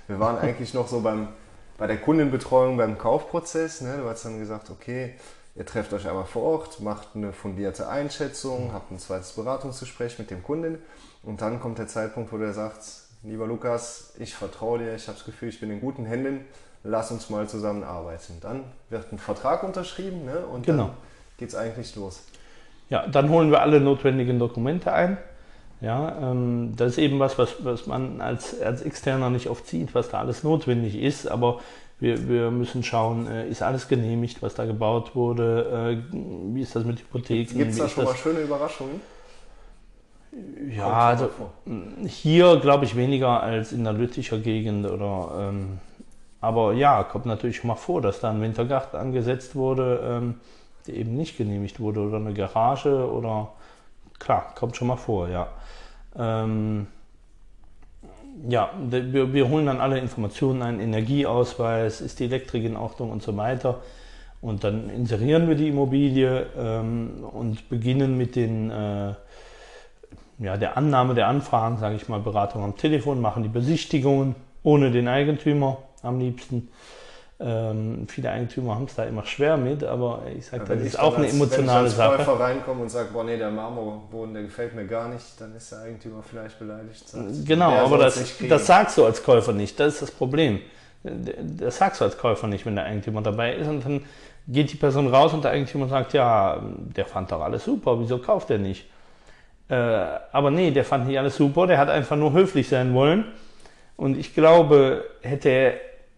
[0.08, 1.28] Wir waren eigentlich noch so beim,
[1.78, 3.82] bei der Kundenbetreuung, beim Kaufprozess.
[3.82, 3.98] Ne?
[3.98, 5.14] Du hast dann gesagt, okay,
[5.56, 10.32] ihr trefft euch einmal vor Ort, macht eine fundierte Einschätzung, habt ein zweites Beratungsgespräch mit
[10.32, 10.80] dem Kunden
[11.24, 12.84] und dann kommt der Zeitpunkt, wo der sagt,
[13.24, 16.46] lieber Lukas, ich vertraue dir, ich habe das Gefühl, ich bin in guten Händen,
[16.84, 18.38] lass uns mal zusammenarbeiten.
[18.42, 20.46] Dann wird ein Vertrag unterschrieben ne?
[20.46, 20.88] und genau.
[20.88, 20.94] dann
[21.38, 22.24] geht es eigentlich los.
[22.90, 25.18] Ja, dann holen wir alle notwendigen Dokumente ein.
[25.86, 29.94] Ja, ähm, das ist eben was, was, was man als, als Externer nicht oft sieht,
[29.94, 31.28] was da alles notwendig ist.
[31.28, 31.60] Aber
[32.00, 36.02] wir, wir müssen schauen, äh, ist alles genehmigt, was da gebaut wurde?
[36.12, 36.16] Äh,
[36.56, 37.60] wie ist das mit Hypotheken?
[37.60, 39.00] Gibt es da schon mal schöne Überraschungen?
[40.76, 41.30] Ja, also
[42.08, 45.80] hier glaube ich weniger als in der Lütticher Gegend oder ähm,
[46.42, 50.36] aber ja, kommt natürlich schon mal vor, dass da ein Wintergarten angesetzt wurde, ähm,
[50.88, 53.54] der eben nicht genehmigt wurde oder eine Garage oder
[54.20, 55.48] klar, kommt schon mal vor, ja.
[56.18, 56.88] Ähm,
[58.48, 63.24] ja, wir, wir, holen dann alle Informationen ein, Energieausweis, ist die Elektrik in Ordnung und
[63.24, 63.82] so weiter.
[64.42, 69.14] Und dann inserieren wir die Immobilie ähm, und beginnen mit den, äh,
[70.40, 74.92] ja, der Annahme der Anfragen, sage ich mal, Beratung am Telefon, machen die Besichtigungen ohne
[74.92, 76.70] den Eigentümer am liebsten.
[77.38, 80.98] Ähm, viele Eigentümer haben es da immer schwer mit, aber ich sage, ja, das ist
[80.98, 82.14] auch eine emotionale Sache.
[82.14, 85.10] Wenn ich als Käufer reinkomme und sage, boah nee, der Marmorboden, der gefällt mir gar
[85.10, 87.10] nicht, dann ist der Eigentümer vielleicht beleidigt.
[87.10, 90.62] Sagt, genau, aber das, das sagst du als Käufer nicht, das ist das Problem.
[91.04, 94.06] Das sagst du als Käufer nicht, wenn der Eigentümer dabei ist und dann
[94.48, 96.62] geht die Person raus und der Eigentümer sagt, ja,
[96.96, 98.86] der fand doch alles super, wieso kauft er nicht?
[99.68, 99.76] Äh,
[100.32, 103.26] aber nee, der fand nicht alles super, der hat einfach nur höflich sein wollen.
[103.98, 105.74] Und ich glaube, hätte er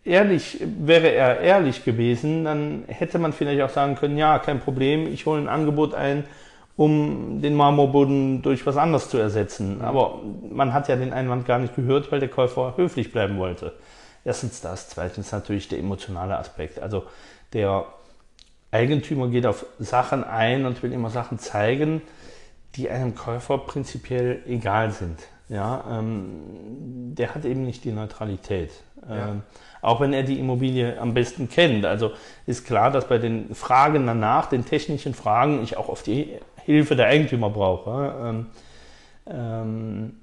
[0.07, 5.11] ehrlich, wäre er ehrlich gewesen, dann hätte man vielleicht auch sagen können, ja, kein Problem,
[5.11, 6.23] ich hole ein Angebot ein,
[6.75, 9.81] um den Marmorboden durch was anderes zu ersetzen.
[9.81, 13.73] Aber man hat ja den Einwand gar nicht gehört, weil der Käufer höflich bleiben wollte.
[14.23, 16.79] Erstens das, zweitens natürlich der emotionale Aspekt.
[16.79, 17.03] Also
[17.53, 17.85] der
[18.71, 22.01] Eigentümer geht auf Sachen ein und will immer Sachen zeigen,
[22.75, 25.19] die einem Käufer prinzipiell egal sind.
[25.49, 28.71] Ja, ähm, der hat eben nicht die Neutralität.
[29.09, 29.43] Ähm,
[29.81, 31.85] auch wenn er die Immobilie am besten kennt.
[31.85, 32.11] Also
[32.45, 36.95] ist klar, dass bei den Fragen danach, den technischen Fragen, ich auch auf die Hilfe
[36.95, 38.13] der Eigentümer brauche.
[38.21, 38.45] Ähm,
[39.29, 40.15] ähm,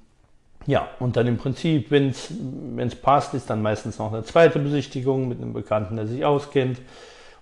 [0.67, 5.29] ja, und dann im Prinzip, wenn es passt, ist dann meistens noch eine zweite Besichtigung
[5.29, 6.81] mit einem Bekannten, der sich auskennt.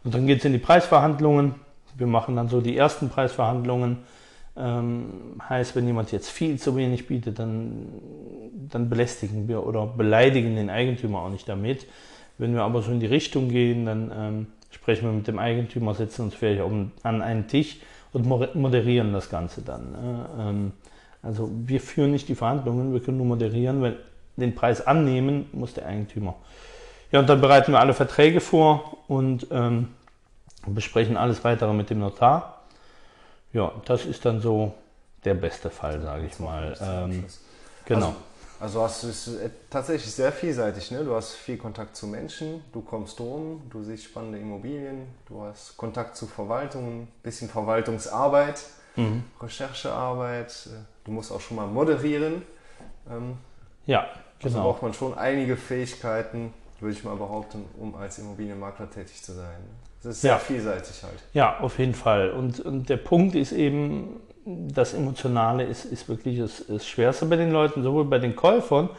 [0.04, 1.54] Und dann geht es in die Preisverhandlungen.
[1.96, 3.98] Wir machen dann so die ersten Preisverhandlungen
[4.56, 7.88] ähm, heißt, wenn jemand jetzt viel zu wenig bietet, dann,
[8.68, 11.86] dann belästigen wir oder beleidigen den Eigentümer auch nicht damit.
[12.38, 15.94] Wenn wir aber so in die Richtung gehen, dann ähm, sprechen wir mit dem Eigentümer,
[15.94, 17.78] setzen uns vielleicht um, an einen Tisch
[18.12, 19.94] und moderieren das Ganze dann.
[19.94, 20.72] Äh, ähm,
[21.22, 23.96] also wir führen nicht die Verhandlungen, wir können nur moderieren, weil
[24.36, 26.34] den Preis annehmen muss der Eigentümer.
[27.10, 29.88] Ja, und dann bereiten wir alle Verträge vor und ähm,
[30.66, 32.61] besprechen alles weitere mit dem Notar.
[33.52, 34.74] Ja, das ist dann so
[35.24, 36.76] der beste Fall, sage ich mal.
[36.80, 37.24] Ähm,
[37.84, 38.06] genau.
[38.06, 38.16] Also,
[38.60, 40.90] also hast du es äh, tatsächlich sehr vielseitig.
[40.90, 41.04] Ne?
[41.04, 45.76] Du hast viel Kontakt zu Menschen, du kommst rum, du siehst spannende Immobilien, du hast
[45.76, 48.62] Kontakt zu Verwaltung, bisschen Verwaltungsarbeit,
[48.96, 49.24] mhm.
[49.40, 50.66] Recherchearbeit.
[50.66, 52.42] Äh, du musst auch schon mal moderieren.
[53.10, 53.36] Ähm,
[53.86, 54.58] ja, also genau.
[54.58, 59.32] Also braucht man schon einige Fähigkeiten, würde ich mal behaupten, um als Immobilienmakler tätig zu
[59.32, 59.60] sein.
[60.02, 60.38] Das ist sehr ja.
[60.38, 61.22] vielseitig halt.
[61.32, 62.30] Ja, auf jeden Fall.
[62.30, 67.36] Und, und der Punkt ist eben, das Emotionale ist, ist wirklich das, das Schwerste bei
[67.36, 68.90] den Leuten, sowohl bei den Käufern,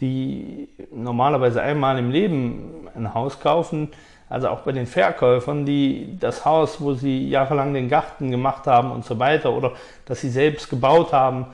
[0.00, 3.88] die normalerweise einmal im Leben ein Haus kaufen,
[4.28, 8.90] also auch bei den Verkäufern, die das Haus, wo sie jahrelang den Garten gemacht haben
[8.90, 9.72] und so weiter, oder
[10.04, 11.46] das sie selbst gebaut haben,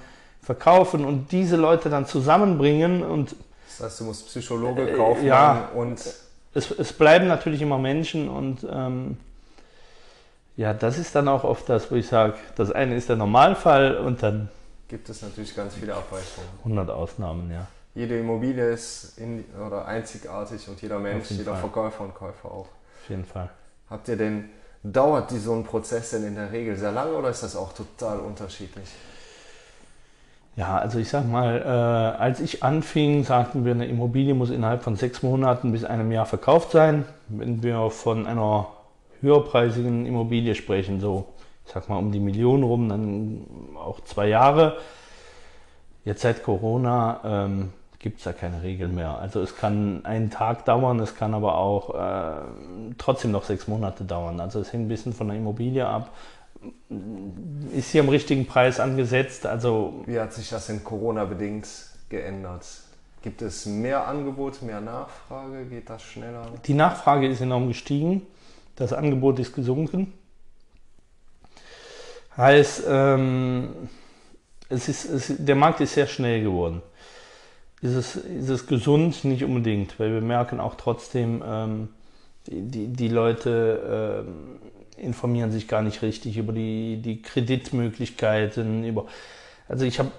[0.42, 3.36] verkaufen und diese Leute dann zusammenbringen und
[3.66, 6.00] das heißt, du musst Psychologe kaufen äh, ja, und
[6.54, 9.16] es, es bleiben natürlich immer Menschen und ähm,
[10.56, 13.96] ja, das ist dann auch oft das, wo ich sage, das eine ist der Normalfall
[13.96, 14.48] und dann
[14.88, 16.48] gibt es natürlich ganz viele Abweichungen.
[16.58, 17.66] 100 Ausnahmen, ja.
[17.94, 21.60] Jede Immobilie ist in, oder einzigartig und jeder Mensch, jeder Fall.
[21.60, 22.66] Verkäufer und Käufer auch.
[22.66, 23.50] Auf jeden Fall.
[23.88, 24.50] Habt ihr denn,
[24.82, 27.72] dauert die, so ein Prozess denn in der Regel sehr lange oder ist das auch
[27.72, 28.88] total unterschiedlich?
[30.56, 34.84] Ja, also ich sag mal, äh, als ich anfing, sagten wir, eine Immobilie muss innerhalb
[34.84, 37.04] von sechs Monaten bis einem Jahr verkauft sein.
[37.28, 38.68] Wenn wir von einer
[39.20, 41.26] höherpreisigen Immobilie sprechen, so
[41.66, 44.76] ich sag mal um die Million rum, dann auch zwei Jahre.
[46.04, 49.18] Jetzt seit Corona ähm, gibt es da keine Regel mehr.
[49.18, 52.42] Also es kann einen Tag dauern, es kann aber auch äh,
[52.98, 54.40] trotzdem noch sechs Monate dauern.
[54.40, 56.10] Also es hängt ein bisschen von der Immobilie ab.
[57.76, 59.46] Ist hier am richtigen Preis angesetzt?
[59.46, 61.66] Also Wie hat sich das in Corona bedingt
[62.08, 62.66] geändert?
[63.22, 65.64] Gibt es mehr Angebot, mehr Nachfrage?
[65.64, 66.46] Geht das schneller?
[66.66, 68.22] Die Nachfrage ist enorm gestiegen,
[68.76, 70.12] das Angebot ist gesunken.
[72.36, 73.88] Heißt, ähm,
[74.68, 76.82] es ist, es, der Markt ist sehr schnell geworden.
[77.80, 79.24] Ist es, ist es gesund?
[79.24, 81.88] Nicht unbedingt, weil wir merken auch trotzdem, ähm,
[82.46, 84.58] die, die, die Leute ähm,
[84.96, 88.84] informieren sich gar nicht richtig über die, die Kreditmöglichkeiten.
[88.84, 89.06] Über,
[89.68, 90.10] also ich habe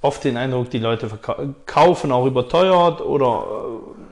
[0.00, 1.10] oft den Eindruck, die Leute
[1.66, 4.04] kaufen auch überteuert oder äh,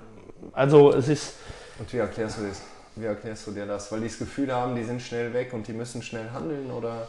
[0.52, 1.34] also es ist.
[1.78, 2.62] Und wie erklärst du das?
[2.96, 3.90] Wie erklärst du dir das?
[3.90, 7.08] Weil die das Gefühl haben, die sind schnell weg und die müssen schnell handeln oder?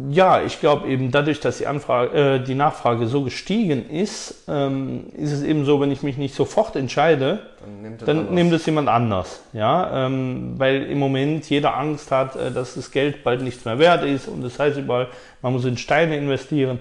[0.00, 5.06] Ja, ich glaube eben dadurch, dass die, Anfrage, äh, die Nachfrage so gestiegen ist, ähm,
[5.16, 8.64] ist es eben so, wenn ich mich nicht sofort entscheide, dann nimmt, dann nimmt es
[8.64, 9.42] jemand anders.
[9.52, 13.80] Ja, ähm, weil im Moment jeder Angst hat, äh, dass das Geld bald nichts mehr
[13.80, 15.08] wert ist und das heißt überall,
[15.42, 16.78] man muss in Steine investieren.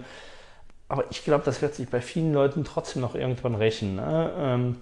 [0.87, 3.95] Aber ich glaube, das wird sich bei vielen Leuten trotzdem noch irgendwann rächen.
[3.95, 4.31] Ne?
[4.37, 4.75] Ähm,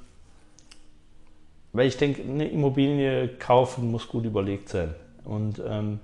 [1.72, 4.94] weil ich denke, eine Immobilie kaufen muss gut überlegt sein.
[5.24, 6.00] Und ähm,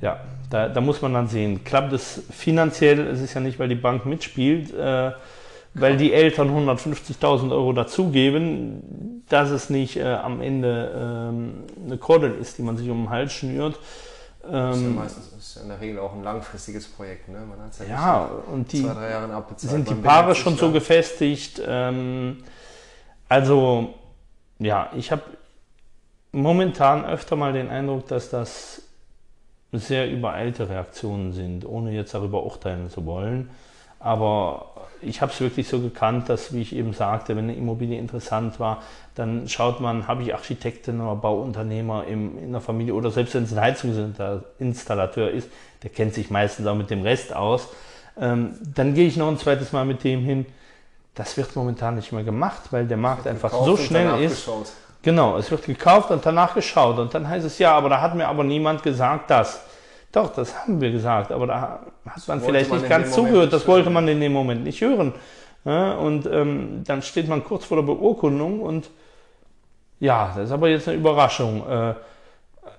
[0.00, 3.68] ja, da, da, muss man dann sehen, klappt es finanziell, es ist ja nicht, weil
[3.68, 5.12] die Bank mitspielt, äh,
[5.74, 11.52] weil die Eltern 150.000 Euro dazugeben, dass es nicht äh, am Ende ähm,
[11.84, 13.78] eine Kordel ist, die man sich um den Hals schnürt.
[14.42, 17.28] das ist ja ähm, meistens ist ja in der Regel auch ein langfristiges Projekt.
[17.28, 17.38] Ne?
[17.48, 19.70] Man hat ja, ja und die zwei, drei Jahren abbezahlt.
[19.70, 21.62] Sind die Paare schon so gefestigt?
[21.64, 22.38] Ähm,
[23.28, 23.94] also,
[24.58, 25.22] ja, ich habe
[26.32, 28.82] momentan öfter mal den Eindruck, dass das
[29.72, 33.50] sehr übereilte Reaktionen sind, ohne jetzt darüber urteilen zu wollen.
[34.00, 34.66] Aber
[35.02, 38.58] ich habe es wirklich so gekannt, dass, wie ich eben sagte, wenn eine Immobilie interessant
[38.58, 38.82] war,
[39.14, 43.44] dann schaut man, habe ich Architekten oder Bauunternehmer im, in der Familie oder selbst wenn
[43.44, 45.48] es ein Heizungsinstallateur ist,
[45.82, 47.68] der kennt sich meistens auch mit dem Rest aus.
[48.18, 50.46] Ähm, dann gehe ich noch ein zweites Mal mit dem hin.
[51.14, 54.46] Das wird momentan nicht mehr gemacht, weil der Markt einfach so schnell ist.
[54.46, 54.72] Geschaut.
[55.02, 56.98] Genau, es wird gekauft und danach geschaut.
[56.98, 59.64] Und dann heißt es ja, aber da hat mir aber niemand gesagt, dass.
[60.12, 63.52] Doch, das haben wir gesagt, aber da hat man vielleicht man nicht ganz zugehört.
[63.52, 65.14] Das wollte man in dem Moment nicht hören.
[65.62, 68.90] Und ähm, dann steht man kurz vor der Beurkundung und
[70.00, 71.62] ja, das ist aber jetzt eine Überraschung.
[71.68, 71.94] Äh,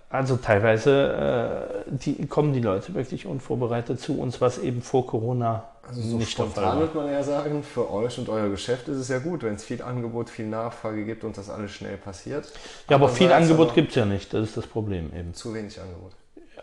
[0.10, 5.64] also teilweise äh, die, kommen die Leute wirklich unvorbereitet zu uns, was eben vor Corona
[5.88, 9.08] also so nicht spontan würde man ja sagen, für euch und euer Geschäft ist es
[9.08, 12.52] ja gut, wenn es viel Angebot, viel Nachfrage gibt und das alles schnell passiert.
[12.90, 15.34] Ja, aber viel Angebot gibt es ja nicht, das ist das Problem eben.
[15.34, 16.14] Zu wenig Angebot.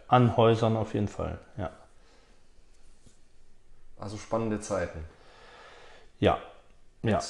[0.06, 1.70] An Häusern auf jeden Fall, ja.
[3.98, 5.04] Also spannende Zeiten.
[6.20, 6.38] Ja,
[7.02, 7.20] ja.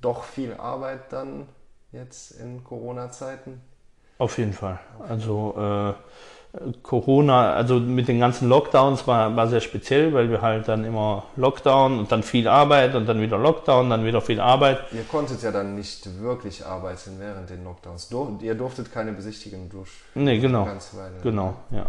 [0.00, 1.48] Doch viel Arbeit dann
[1.92, 3.60] jetzt in Corona-Zeiten?
[4.18, 4.78] Auf jeden Fall.
[5.08, 5.94] Also äh,
[6.82, 11.24] Corona, also mit den ganzen Lockdowns war, war sehr speziell, weil wir halt dann immer
[11.36, 14.80] Lockdown und dann viel Arbeit und dann wieder Lockdown, dann wieder viel Arbeit.
[14.92, 18.08] Ihr konntet ja dann nicht wirklich arbeiten während den Lockdowns.
[18.08, 19.90] Dur ihr durftet keine Besichtigungen durch.
[20.14, 20.68] Nee, genau.
[21.22, 21.86] Genau, ja.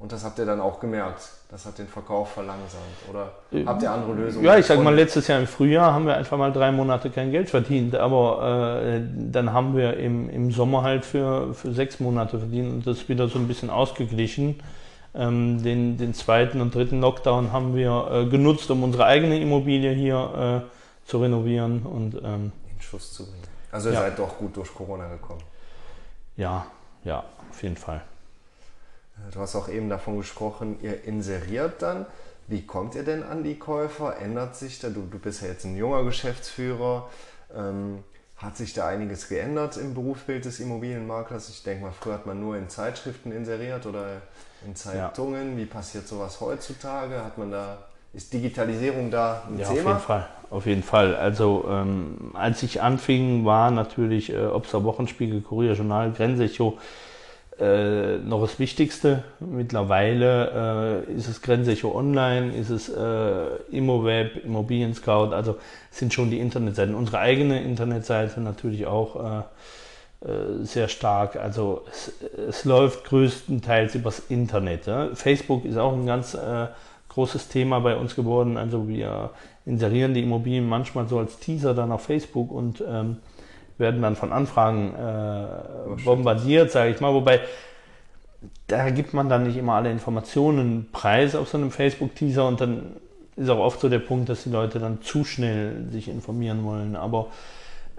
[0.00, 1.28] Und das habt ihr dann auch gemerkt.
[1.50, 2.82] Das hat den Verkauf verlangsamt.
[3.10, 4.46] Oder äh, habt ihr andere Lösungen?
[4.46, 7.30] Ja, ich sag mal, letztes Jahr im Frühjahr haben wir einfach mal drei Monate kein
[7.30, 7.94] Geld verdient.
[7.94, 12.86] Aber äh, dann haben wir im, im Sommer halt für, für sechs Monate verdient und
[12.86, 14.62] das wieder so ein bisschen ausgeglichen.
[15.14, 19.92] Ähm, den, den zweiten und dritten Lockdown haben wir äh, genutzt, um unsere eigene Immobilie
[19.92, 23.42] hier äh, zu renovieren und ähm, in Schuss zu bringen.
[23.70, 24.00] Also ihr ja.
[24.00, 25.42] seid doch gut durch Corona gekommen.
[26.36, 26.64] Ja,
[27.04, 28.00] ja, auf jeden Fall.
[29.32, 32.06] Du hast auch eben davon gesprochen, ihr inseriert dann.
[32.48, 34.18] Wie kommt ihr denn an die Käufer?
[34.18, 34.88] Ändert sich da?
[34.88, 37.08] Du, du bist ja jetzt ein junger Geschäftsführer.
[37.54, 38.02] Ähm,
[38.36, 41.50] hat sich da einiges geändert im Berufsbild des Immobilienmaklers?
[41.50, 44.22] Ich denke mal, früher hat man nur in Zeitschriften inseriert oder
[44.66, 45.52] in Zeitungen.
[45.52, 45.56] Ja.
[45.58, 47.22] Wie passiert sowas heutzutage?
[47.22, 47.78] Hat man da
[48.12, 49.78] ist Digitalisierung da ein ja, Thema?
[49.80, 51.14] Auf jeden Fall, auf jeden Fall.
[51.14, 56.78] Also ähm, als ich anfing, war natürlich äh, Obster Wochenspiegel, Kurier Journal, Grenzecho
[57.60, 59.22] äh, noch das Wichtigste.
[59.38, 65.56] Mittlerweile äh, ist es Grenzecho Online, ist es äh, Immoweb, Immobilien Scout, also
[65.90, 66.94] sind schon die Internetseiten.
[66.94, 69.42] Unsere eigene Internetseite natürlich auch äh,
[70.26, 71.36] äh, sehr stark.
[71.36, 72.12] Also es,
[72.48, 74.86] es, läuft größtenteils übers Internet.
[74.86, 75.14] Ja.
[75.14, 76.66] Facebook ist auch ein ganz äh,
[77.08, 78.56] großes Thema bei uns geworden.
[78.56, 79.30] Also wir
[79.64, 83.18] inserieren die Immobilien manchmal so als Teaser dann auf Facebook und ähm,
[83.80, 87.12] werden dann von Anfragen äh, bombardiert, sage ich mal.
[87.12, 87.40] Wobei,
[88.68, 92.96] da gibt man dann nicht immer alle Informationen preis auf so einem Facebook-Teaser und dann
[93.36, 96.94] ist auch oft so der Punkt, dass die Leute dann zu schnell sich informieren wollen.
[96.94, 97.28] Aber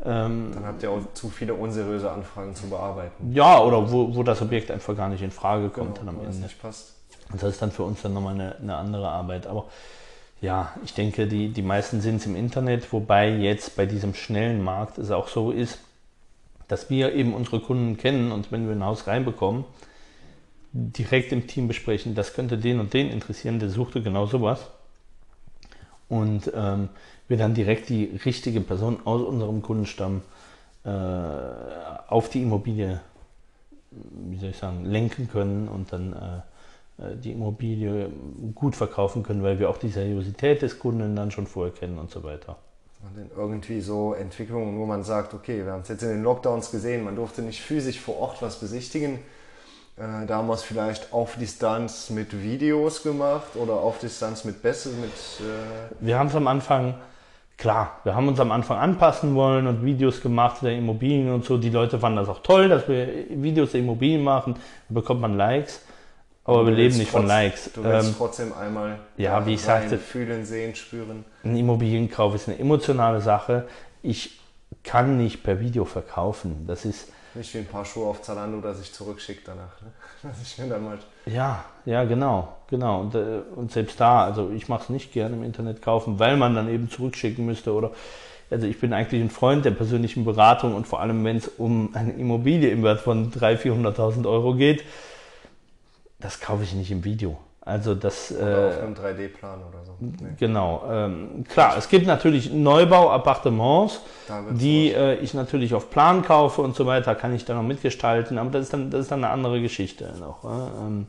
[0.06, 3.34] ähm, dann habt ihr auch zu viele unseriöse Anfragen zu bearbeiten.
[3.34, 6.16] Ja, oder wo, wo das Objekt einfach gar nicht in Frage kommt genau, dann am
[6.16, 6.28] Ende.
[6.28, 6.96] Das nicht passt.
[7.32, 9.48] Und das ist dann für uns dann nochmal eine, eine andere Arbeit.
[9.48, 9.66] Aber
[10.42, 14.64] ja, ich denke, die, die meisten sind es im Internet, wobei jetzt bei diesem schnellen
[14.64, 15.80] Markt es auch so ist,
[16.68, 19.66] dass wir eben unsere Kunden kennen und wenn wir ein Haus reinbekommen,
[20.74, 24.62] direkt im Team besprechen, das könnte den und den interessieren, der suchte genau sowas.
[26.10, 26.90] Und ähm,
[27.28, 30.22] wir dann direkt die richtige Person aus unserem Kundenstamm
[30.84, 33.00] äh, auf die Immobilie,
[33.92, 36.51] wie soll ich sagen, lenken können und dann äh,
[37.16, 38.10] die Immobilie
[38.56, 42.12] gut verkaufen können, weil wir auch die Seriosität des Kunden dann schon vorher kennen und
[42.12, 42.58] so weiter.
[43.04, 46.24] Und dann irgendwie so Entwicklungen, wo man sagt, okay, wir haben es jetzt in den
[46.24, 49.20] Lockdowns gesehen, man durfte nicht physisch vor Ort was besichtigen.
[49.98, 54.62] Äh, da haben wir es vielleicht auf Distanz mit Videos gemacht oder auf Distanz mit
[54.62, 55.12] Bässe, mit.
[55.12, 56.96] Äh wir haben es am Anfang
[57.62, 61.58] klar, wir haben uns am Anfang anpassen wollen und Videos gemacht der Immobilien und so.
[61.58, 64.56] Die Leute fanden das auch toll, dass wir Videos der Immobilien machen.
[64.90, 65.82] Da bekommt man Likes.
[66.44, 67.72] Aber wir leben nicht trotz, von Likes.
[67.74, 71.24] Du willst ähm, trotzdem einmal ja, wie ich sagte, fühlen, sehen, spüren.
[71.44, 73.68] Ein Immobilienkauf ist eine emotionale Sache.
[74.02, 74.40] Ich
[74.84, 76.66] kann nicht per Video verkaufen.
[76.68, 79.82] Das ist nicht wie ein paar Schuhe auf Zalando, dass ich zurückschicke danach.
[79.82, 79.92] Ne?
[80.24, 83.02] Dass ich mir dann mal ja, ja, genau, genau.
[83.02, 86.38] Und, äh, und selbst da, also ich mache es nicht gerne im Internet kaufen, weil
[86.38, 87.92] man dann eben zurückschicken müsste oder
[88.52, 91.96] also ich bin eigentlich ein Freund der persönlichen Beratung und vor allem, wenn es um
[91.96, 94.84] eine Immobilie im Wert von 300.000, 400.000 Euro geht,
[96.22, 97.38] das kaufe ich nicht im Video.
[97.64, 98.32] Also das.
[98.32, 99.96] Oder auf äh, einem 3D-Plan oder so.
[100.00, 100.10] Nee.
[100.40, 100.84] Genau.
[100.90, 104.02] Ähm, klar, es gibt natürlich Neubau-Appartements,
[104.52, 108.40] die äh, ich natürlich auf Plan kaufe und so weiter, kann ich dann noch mitgestalten,
[108.40, 110.44] aber das ist dann, das ist dann eine andere Geschichte noch.
[110.44, 111.08] Ähm,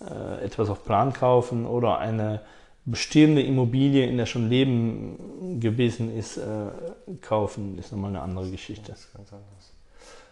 [0.00, 2.40] äh, etwas auf Plan kaufen oder eine
[2.86, 6.42] bestehende Immobilie, in der schon Leben gewesen ist, äh,
[7.20, 8.92] kaufen, ist nochmal eine andere Geschichte.
[8.92, 9.72] Das ist ganz anders.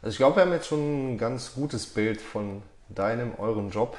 [0.01, 2.63] Also ich glaube, wir haben jetzt schon ein ganz gutes Bild von
[2.95, 3.97] deinem, eurem Job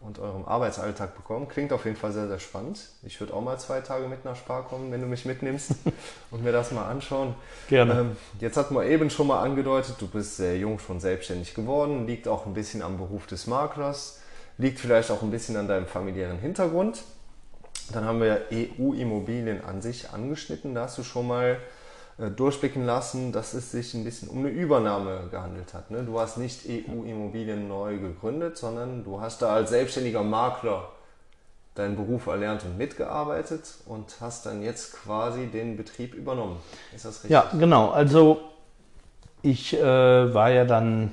[0.00, 1.48] und eurem Arbeitsalltag bekommen.
[1.48, 2.80] Klingt auf jeden Fall sehr, sehr spannend.
[3.04, 5.72] Ich würde auch mal zwei Tage mit nach Spar kommen, wenn du mich mitnimmst
[6.30, 7.34] und mir das mal anschauen.
[7.68, 7.92] Gerne.
[7.92, 12.06] Ähm, jetzt hat man eben schon mal angedeutet, du bist sehr jung schon selbstständig geworden,
[12.06, 14.20] liegt auch ein bisschen am Beruf des Maklers,
[14.58, 17.02] liegt vielleicht auch ein bisschen an deinem familiären Hintergrund.
[17.92, 20.74] Dann haben wir EU-Immobilien an sich angeschnitten.
[20.74, 21.58] Da hast du schon mal
[22.16, 25.90] durchblicken lassen, dass es sich ein bisschen um eine Übernahme gehandelt hat.
[25.90, 26.04] Ne?
[26.04, 30.90] Du hast nicht EU-Immobilien neu gegründet, sondern du hast da als selbstständiger Makler
[31.74, 36.58] deinen Beruf erlernt und mitgearbeitet und hast dann jetzt quasi den Betrieb übernommen.
[36.94, 37.30] Ist das richtig?
[37.30, 37.90] Ja, genau.
[37.90, 38.40] Also
[39.42, 39.82] ich äh,
[40.34, 41.12] war ja dann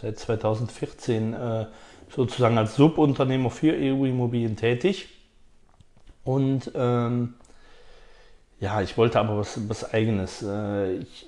[0.00, 1.66] seit 2014 äh,
[2.14, 5.08] sozusagen als Subunternehmer für EU-Immobilien tätig
[6.22, 7.34] und ähm,
[8.60, 10.42] ja, ich wollte aber was, was Eigenes.
[10.42, 11.26] Äh, ich,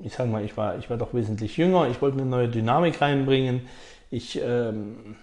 [0.00, 1.88] ich sag mal, ich war, ich war doch wesentlich jünger.
[1.88, 3.62] Ich wollte eine neue Dynamik reinbringen.
[4.10, 5.16] Ich, ähm,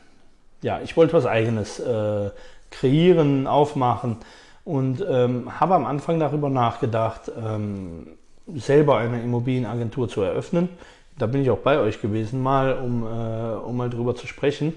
[0.62, 2.32] ja, ich wollte was Eigenes äh,
[2.71, 4.17] kreieren, aufmachen
[4.63, 8.08] und ähm, habe am Anfang darüber nachgedacht, ähm,
[8.55, 10.69] selber eine Immobilienagentur zu eröffnen.
[11.17, 14.73] Da bin ich auch bei euch gewesen, mal, um, äh, um mal drüber zu sprechen.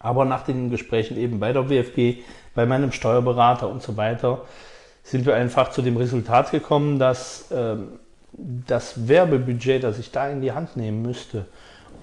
[0.00, 2.18] Aber nach den Gesprächen eben bei der WFG,
[2.54, 4.42] bei meinem Steuerberater und so weiter,
[5.08, 7.98] sind wir einfach zu dem Resultat gekommen, dass ähm,
[8.32, 11.46] das Werbebudget, das ich da in die Hand nehmen müsste,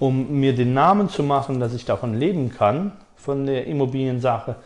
[0.00, 4.56] um mir den Namen zu machen, dass ich davon leben kann, von der Immobiliensache,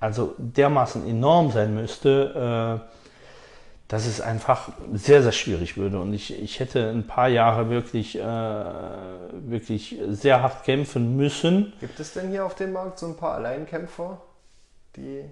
[0.00, 2.90] also dermaßen enorm sein müsste, äh,
[3.86, 6.00] dass es einfach sehr, sehr schwierig würde.
[6.00, 11.72] Und ich, ich hätte ein paar Jahre wirklich, äh, wirklich sehr hart kämpfen müssen.
[11.78, 14.20] Gibt es denn hier auf dem Markt so ein paar Alleinkämpfer,
[14.96, 15.24] die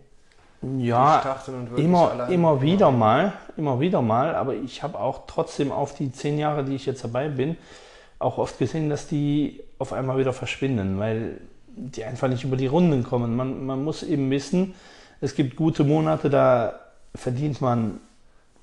[0.63, 1.37] ja,
[1.77, 6.39] immer, immer wieder mal, immer wieder mal, aber ich habe auch trotzdem auf die zehn
[6.39, 7.57] Jahre, die ich jetzt dabei bin,
[8.19, 11.41] auch oft gesehen, dass die auf einmal wieder verschwinden, weil
[11.77, 13.37] die einfach nicht über die Runden kommen.
[13.37, 14.75] Man, man muss eben wissen,
[15.21, 16.75] es gibt gute Monate, da
[17.15, 18.01] verdient man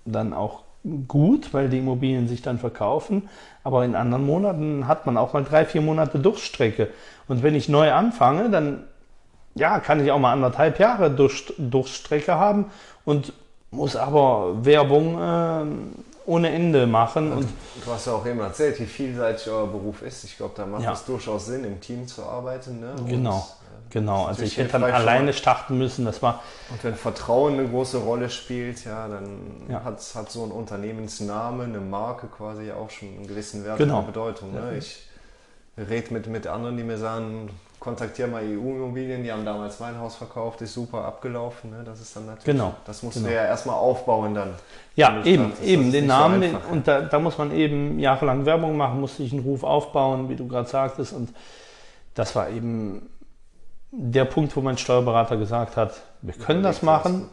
[0.04, 0.64] dann auch
[1.08, 3.30] gut, weil die Immobilien sich dann verkaufen.
[3.64, 6.90] Aber in anderen Monaten hat man auch mal drei, vier Monate Durchstrecke.
[7.28, 8.84] Und wenn ich neu anfange, dann
[9.56, 12.72] ja, kann ich auch mal anderthalb Jahre durch, Durchstrecke haben
[13.06, 13.34] und
[13.72, 15.66] muss aber Werbung äh,
[16.26, 17.32] ohne Ende machen.
[17.32, 17.48] Und,
[17.84, 20.24] du hast ja auch eben erzählt, wie vielseitig euer Beruf ist.
[20.24, 20.94] Ich glaube, da macht ja.
[20.94, 22.80] es durchaus Sinn, im Team zu arbeiten.
[22.80, 22.96] Ne?
[23.08, 23.36] Genau.
[23.36, 26.42] Und, äh, genau, also ich hätte dann alleine starten müssen, das war...
[26.72, 29.40] Und wenn Vertrauen eine große Rolle spielt, ja, dann
[29.70, 29.84] ja.
[29.84, 34.00] Hat, hat so ein Unternehmensname, eine Marke quasi auch schon einen gewissen Wert genau.
[34.00, 34.54] und Bedeutung.
[34.54, 34.78] Ne?
[34.78, 35.08] Ich
[35.78, 37.50] rede mit, mit anderen, die mir sagen,
[37.86, 41.70] kontaktiere mal EU-Immobilien, die haben damals mein Haus verkauft, ist super abgelaufen.
[41.70, 41.84] Ne?
[41.86, 42.74] Das ist dann natürlich, Genau.
[42.84, 43.30] das musst Genau.
[43.30, 44.56] du ja erstmal aufbauen dann.
[44.96, 48.46] Ja, eben, das eben den so Namen, einfach, und da, da muss man eben jahrelang
[48.46, 51.14] Werbung machen, muss sich einen Ruf aufbauen, wie du gerade sagtest.
[51.14, 51.30] Und
[52.16, 53.08] das war eben
[53.92, 57.30] der Punkt, wo mein Steuerberater gesagt hat, wir können das Überleg dir machen,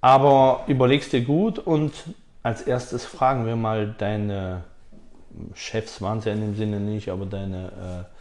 [0.00, 1.92] aber überlegst dir gut und
[2.44, 4.62] als erstes fragen wir mal deine
[5.54, 8.16] Chefs, waren es ja in dem Sinne nicht, aber deine äh,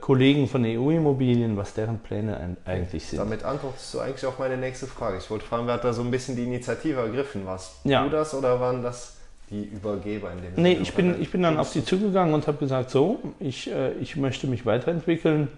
[0.00, 3.18] Kollegen von EU-Immobilien, was deren Pläne eigentlich sind.
[3.18, 5.16] Damit antwortest du eigentlich auf meine nächste Frage.
[5.18, 7.46] Ich wollte fragen, wer hat da so ein bisschen die Initiative ergriffen?
[7.46, 8.04] Warst Ja.
[8.04, 9.16] du das oder waren das
[9.50, 10.82] die Übergeber in dem Nee, Sinne?
[10.82, 14.16] ich bin, ich bin dann auf die zugegangen und habe gesagt, so, ich, äh, ich
[14.16, 15.48] möchte mich weiterentwickeln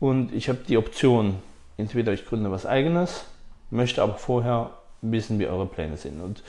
[0.00, 1.36] und ich habe die Option,
[1.76, 3.24] entweder ich gründe was eigenes,
[3.70, 4.70] möchte aber vorher
[5.00, 6.20] wissen, wie eure Pläne sind.
[6.20, 6.42] Und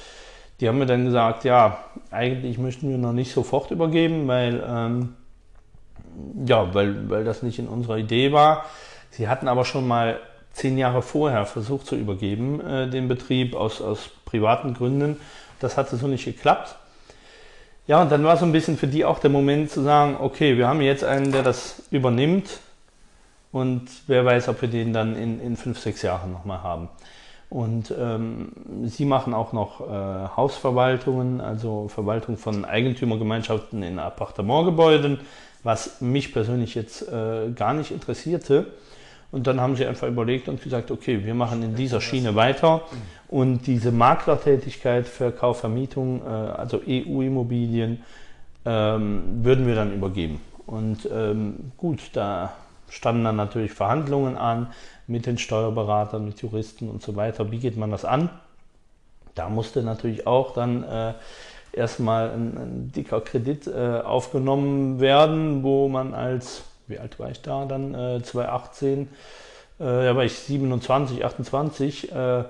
[0.59, 1.79] die haben mir dann gesagt, ja,
[2.11, 5.13] eigentlich möchten wir noch nicht sofort übergeben, weil, ähm,
[6.45, 8.65] ja, weil, weil das nicht in unserer Idee war.
[9.11, 10.19] Sie hatten aber schon mal
[10.53, 15.17] zehn Jahre vorher versucht zu übergeben, äh, den Betrieb aus, aus privaten Gründen.
[15.59, 16.75] Das hatte so nicht geklappt.
[17.87, 20.57] Ja, und dann war so ein bisschen für die auch der Moment zu sagen, okay,
[20.57, 22.59] wir haben jetzt einen, der das übernimmt
[23.51, 26.89] und wer weiß, ob wir den dann in, in fünf, sechs Jahren nochmal haben.
[27.49, 28.51] Und ähm,
[28.85, 35.19] sie machen auch noch äh, Hausverwaltungen, also Verwaltung von Eigentümergemeinschaften in Appartementgebäuden,
[35.65, 38.67] was mich persönlich jetzt äh, gar nicht interessierte.
[39.31, 42.83] Und dann haben sie einfach überlegt und gesagt, okay, wir machen in dieser Schiene weiter
[43.27, 48.03] und diese Maklertätigkeit, Verkauf, Vermietung, äh, also EU-Immobilien,
[48.63, 50.39] ähm, würden wir dann übergeben.
[50.67, 52.53] Und ähm, gut, da
[52.87, 54.67] standen dann natürlich Verhandlungen an
[55.07, 57.51] mit den Steuerberatern, mit Juristen und so weiter.
[57.51, 58.29] Wie geht man das an?
[59.33, 61.13] Da musste natürlich auch dann äh,
[61.75, 67.41] erstmal ein, ein dicker Kredit äh, aufgenommen werden, wo man als, wie alt war ich
[67.41, 69.07] da dann, äh, 2018, äh,
[69.77, 72.43] da war ich 27, 28, äh,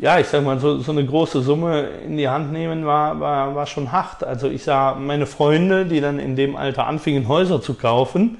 [0.00, 3.56] ja, ich sag mal, so, so eine große Summe in die Hand nehmen war, war,
[3.56, 4.22] war schon hart.
[4.22, 8.38] Also ich sah meine Freunde, die dann in dem Alter anfingen, Häuser zu kaufen.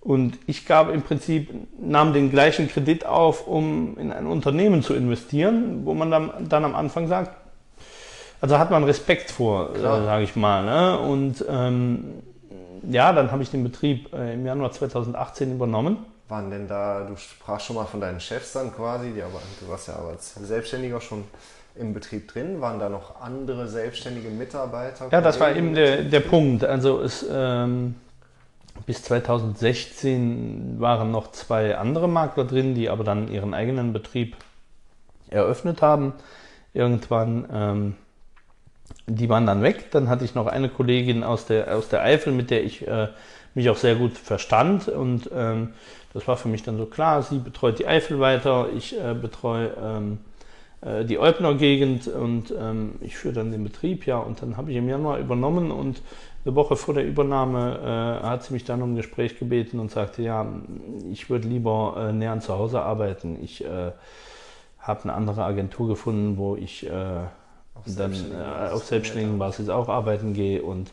[0.00, 1.50] Und ich gab im Prinzip,
[1.80, 6.64] nahm den gleichen Kredit auf, um in ein Unternehmen zu investieren, wo man dann, dann
[6.64, 7.32] am Anfang sagt,
[8.46, 10.64] also hat man Respekt vor, äh, sage ich mal.
[10.64, 11.00] Ne?
[11.00, 12.22] Und ähm,
[12.88, 15.98] ja, dann habe ich den Betrieb äh, im Januar 2018 übernommen.
[16.28, 19.68] Waren denn da, du sprachst schon mal von deinen Chefs dann quasi, die aber, du
[19.68, 21.24] warst ja aber als Selbstständiger schon
[21.74, 22.60] im Betrieb drin.
[22.60, 25.08] Waren da noch andere selbstständige Mitarbeiter?
[25.10, 26.64] Ja, das war eben der, der Punkt.
[26.64, 27.96] Also es, ähm,
[28.86, 34.36] bis 2016 waren noch zwei andere Makler drin, die aber dann ihren eigenen Betrieb
[35.30, 36.12] eröffnet haben.
[36.74, 37.94] Irgendwann, ähm,
[39.06, 39.90] die waren dann weg.
[39.90, 43.08] Dann hatte ich noch eine Kollegin aus der, aus der Eifel, mit der ich äh,
[43.54, 44.88] mich auch sehr gut verstand.
[44.88, 45.72] Und ähm,
[46.12, 49.70] das war für mich dann so klar, sie betreut die Eifel weiter, ich äh, betreue
[49.82, 50.18] ähm,
[50.80, 54.70] äh, die Eubner Gegend und ähm, ich führe dann den Betrieb, ja, und dann habe
[54.70, 56.00] ich im Januar übernommen und
[56.44, 59.90] eine Woche vor der Übernahme äh, hat sie mich dann um ein Gespräch gebeten und
[59.90, 60.46] sagte, ja,
[61.10, 63.36] ich würde lieber äh, näher an zu Hause arbeiten.
[63.42, 63.90] Ich äh,
[64.78, 66.88] habe eine andere Agentur gefunden, wo ich
[67.86, 70.90] äh, dann äh, auf selbstständigen Basis auch arbeiten gehe und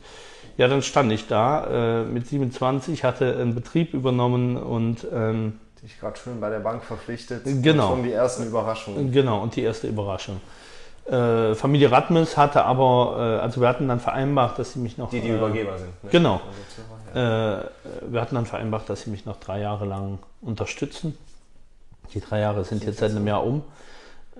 [0.57, 5.99] ja, dann stand ich da äh, mit 27, hatte einen Betrieb übernommen und ähm, Dich
[5.99, 7.41] gerade schön bei der Bank verpflichtet.
[7.43, 7.89] Genau.
[7.89, 9.11] Und schon die ersten Überraschungen.
[9.11, 10.39] Genau, und die erste Überraschung.
[11.05, 15.09] Äh, Familie Radmes hatte aber, äh, also wir hatten dann vereinbart, dass sie mich noch.
[15.09, 16.03] Die, die äh, Übergeber sind.
[16.03, 16.09] Ne?
[16.09, 16.39] Genau.
[17.13, 17.19] Also.
[17.19, 17.65] Äh,
[18.09, 21.17] wir hatten dann vereinbart, dass sie mich noch drei Jahre lang unterstützen.
[22.13, 23.63] Die drei Jahre sind jetzt seit einem Jahr um.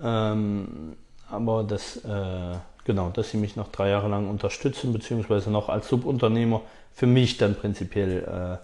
[0.02, 0.96] Ähm,
[1.34, 2.56] aber das, äh,
[2.86, 6.62] genau, dass sie mich noch drei Jahre lang unterstützen, beziehungsweise noch als Subunternehmer
[6.94, 8.60] für mich dann prinzipiell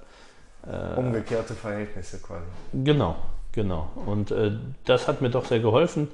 [0.68, 2.46] äh, äh, Umgekehrte Verhältnisse quasi.
[2.74, 3.16] Genau,
[3.52, 3.90] genau.
[4.06, 4.52] Und äh,
[4.86, 6.10] das hat mir doch sehr geholfen.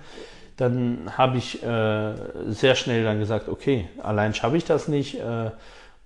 [0.57, 2.13] Dann habe ich äh,
[2.47, 5.19] sehr schnell dann gesagt, okay, allein schaffe ich das nicht.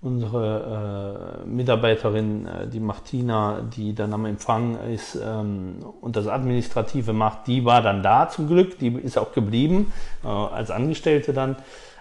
[0.02, 7.12] Unsere äh, Mitarbeiterin, äh, die Martina, die dann am Empfang ist ähm, und das Administrative
[7.12, 9.92] macht, die war dann da zum Glück, die ist auch geblieben
[10.24, 11.56] äh, als Angestellte dann.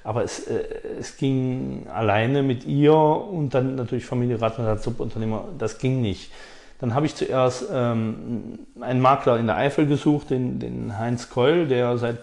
[0.05, 0.63] Aber es, äh,
[0.97, 6.31] es ging alleine mit ihr und dann natürlich Familie Radner als Subunternehmer, das ging nicht.
[6.79, 11.67] Dann habe ich zuerst ähm, einen Makler in der Eifel gesucht, den, den Heinz Keul,
[11.67, 12.19] der seit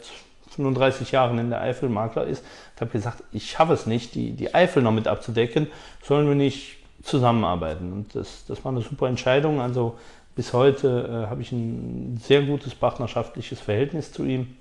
[0.57, 2.45] 35 Jahren in der Eifel Makler ist.
[2.75, 5.69] Ich habe gesagt, ich schaffe es nicht, die, die Eifel noch mit abzudecken,
[6.03, 7.93] sollen wir nicht zusammenarbeiten.
[7.93, 9.61] Und das, das war eine super Entscheidung.
[9.61, 9.97] Also
[10.35, 14.57] bis heute äh, habe ich ein sehr gutes partnerschaftliches Verhältnis zu ihm.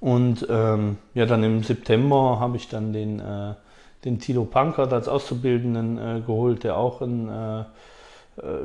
[0.00, 3.54] Und ähm, ja, dann im September habe ich dann den, äh,
[4.04, 7.64] den Tilo Pankert als Auszubildenden äh, geholt, der auch ein, äh,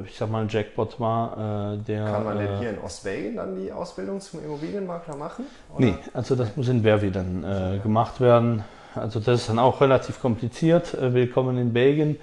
[0.05, 2.05] ich sag mal, ein Jackpot war, äh, der.
[2.05, 5.45] Kann man denn äh, hier in Ostwegen dann die Ausbildung zum Immobilienmakler machen?
[5.73, 5.85] Oder?
[5.85, 8.63] Nee, also das muss in Vervi dann äh, gemacht werden.
[8.95, 10.93] Also das ist dann auch relativ kompliziert.
[10.93, 12.17] Äh, willkommen in Belgien.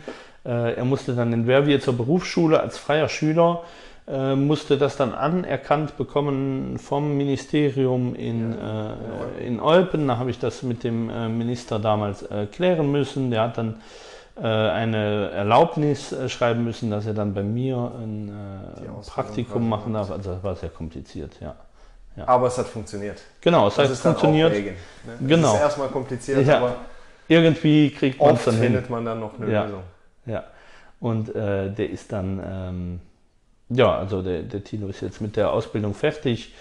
[0.44, 3.62] Äh, er musste dann in Verviers zur Berufsschule als freier Schüler,
[4.06, 8.94] äh, musste das dann anerkannt bekommen vom Ministerium in, ja,
[9.42, 10.08] in, Eupen.
[10.08, 11.06] Da habe ich das mit dem
[11.38, 13.30] Minister damals klären müssen.
[13.30, 13.76] Der hat dann
[14.40, 18.32] eine Erlaubnis schreiben müssen, dass er dann bei mir ein
[19.06, 20.10] Praktikum machen darf.
[20.10, 21.56] Also das war sehr kompliziert, ja.
[22.18, 22.26] Ja.
[22.26, 23.20] Aber es hat funktioniert.
[23.40, 24.52] Genau, es das hat funktioniert.
[24.52, 24.76] Regen,
[25.06, 25.28] ne?
[25.28, 25.50] Genau.
[25.50, 26.56] Es ist erstmal kompliziert, ja.
[26.58, 26.76] aber
[27.28, 28.92] irgendwie kriegt man es dann findet hin.
[28.92, 29.64] man dann noch eine ja.
[29.64, 29.82] Lösung.
[30.26, 30.44] Ja.
[31.00, 33.00] Und äh, der ist dann, ähm,
[33.68, 36.54] ja, also der, der Tilo ist jetzt mit der Ausbildung fertig.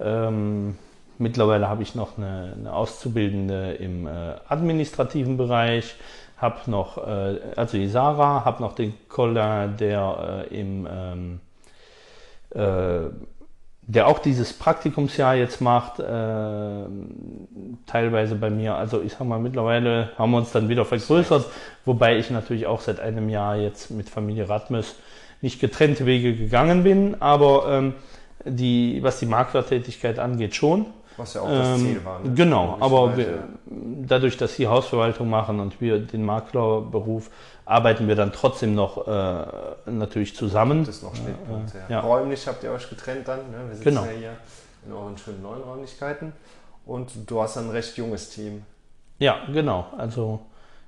[0.00, 0.76] Ähm,
[1.18, 4.10] mittlerweile habe ich noch eine, eine Auszubildende im äh,
[4.48, 5.94] administrativen Bereich,
[6.36, 11.40] habe noch, äh, also die Sarah, habe noch den Colin, der äh, im ähm,
[12.50, 13.10] äh,
[13.88, 16.84] der auch dieses Praktikumsjahr jetzt macht, äh,
[17.86, 18.74] teilweise bei mir.
[18.74, 21.46] Also ich sag mal, mittlerweile haben wir uns dann wieder vergrößert,
[21.84, 24.96] wobei ich natürlich auch seit einem Jahr jetzt mit Familie Radmes
[25.40, 27.94] nicht getrennte Wege gegangen bin, aber ähm,
[28.44, 30.86] die, was die Maklertätigkeit angeht, schon.
[31.16, 32.20] Was ja auch das Ziel war.
[32.20, 32.34] Ne?
[32.34, 37.30] Genau, aber wir, dadurch, dass Sie Hausverwaltung machen und wir den Maklerberuf,
[37.64, 39.46] arbeiten wir dann trotzdem noch äh,
[39.90, 40.84] natürlich zusammen.
[40.84, 41.78] Das ist noch Schnittpunkte.
[41.88, 41.96] Ja.
[41.96, 42.00] Ja.
[42.00, 43.38] Räumlich habt ihr euch getrennt dann.
[43.50, 43.58] Ne?
[43.68, 44.04] Wir sitzen Genau.
[44.04, 44.32] ja hier
[44.86, 46.32] in euren schönen neuen Räumlichkeiten.
[46.84, 48.62] Und du hast ein recht junges Team.
[49.18, 49.86] Ja, genau.
[49.96, 50.40] Also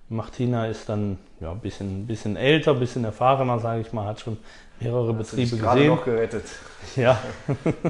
[0.08, 4.20] Martina ist dann ja, ein bisschen, bisschen älter, ein bisschen erfahrener, sage ich mal, hat
[4.20, 4.38] schon
[4.80, 5.94] mehrere Hast Betriebe dich gerade gesehen.
[5.94, 6.44] noch gerettet.
[6.96, 7.18] Ja.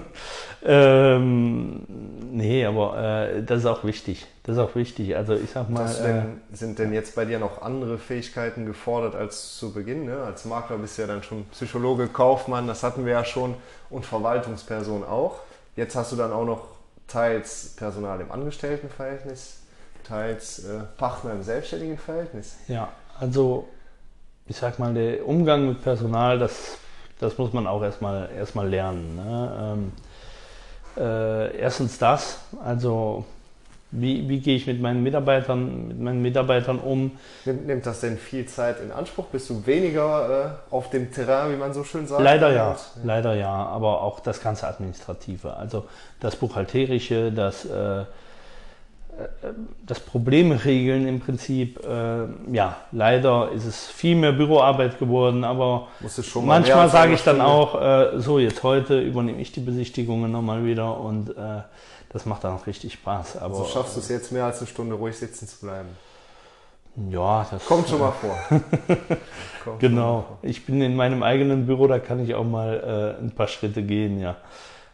[0.64, 1.82] ähm,
[2.32, 2.98] nee, aber
[3.28, 4.26] äh, das ist auch wichtig.
[4.42, 5.14] Das ist auch wichtig.
[5.16, 5.84] Also ich sag mal.
[5.84, 10.06] Was Äh, denn, sind denn jetzt bei dir noch andere Fähigkeiten gefordert als zu Beginn?
[10.06, 10.16] Ne?
[10.22, 13.54] Als Makler bist du ja dann schon Psychologe, Kaufmann, das hatten wir ja schon,
[13.90, 15.40] und Verwaltungsperson auch.
[15.76, 16.62] Jetzt hast du dann auch noch
[17.06, 19.60] teils Personal im Angestelltenverhältnis,
[20.08, 22.56] teils äh, Partner im selbstständigen Verhältnis.
[22.68, 22.88] ja,
[23.18, 23.68] also
[24.46, 26.78] ich sag mal, der Umgang mit Personal, das,
[27.20, 29.16] das muss man auch erstmal erstmal lernen.
[29.16, 29.76] Ne?
[29.76, 29.92] Ähm,
[30.96, 33.24] äh, erstens das, also
[33.90, 37.12] wie, wie gehe ich mit meinen Mitarbeitern, mit meinen Mitarbeitern um?
[37.44, 39.26] Nimmt, nimmt das denn viel Zeit in Anspruch?
[39.26, 42.22] Bist du weniger äh, auf dem Terrain, wie man so schön sagt?
[42.22, 45.86] Leider ja, Und- leider ja, aber auch das ganze Administrative, also
[46.20, 48.04] das Buchhalterische, das, äh, äh,
[49.84, 51.84] das Probleme regeln im Prinzip.
[51.84, 55.88] Äh, ja, leider ist es viel mehr Büroarbeit geworden, aber
[56.42, 60.98] manchmal sage ich dann auch, äh, so jetzt heute übernehme ich die Besichtigungen nochmal wieder
[61.00, 61.62] und äh,
[62.10, 63.36] das macht dann auch richtig Spaß.
[63.38, 65.88] Aber So schaffst du es jetzt mehr als eine Stunde ruhig sitzen zu bleiben.
[67.10, 68.38] ja, das Kommt schon mal vor.
[68.50, 70.24] Mal Genau.
[70.28, 70.38] vor.
[70.42, 73.82] Ich bin in meinem eigenen Büro, da kann ich auch mal äh, ein paar Schritte
[73.82, 74.36] gehen, ja.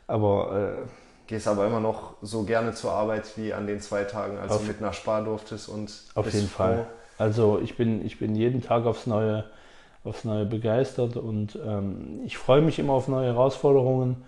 [0.07, 4.37] Aber äh, Gehst aber immer noch so gerne zur Arbeit wie an den zwei Tagen,
[4.39, 6.64] als Auf- du mit nach Spar durftest und Auf jeden froh.
[6.64, 6.87] Fall.
[7.16, 9.45] Also ich bin, ich bin jeden Tag aufs Neue,
[10.05, 14.22] aufs Neue begeistert und ähm, ich freue mich immer auf neue Herausforderungen.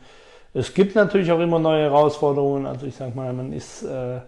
[0.55, 2.65] Es gibt natürlich auch immer neue Herausforderungen.
[2.65, 4.21] Also ich sag mal, man ist, äh,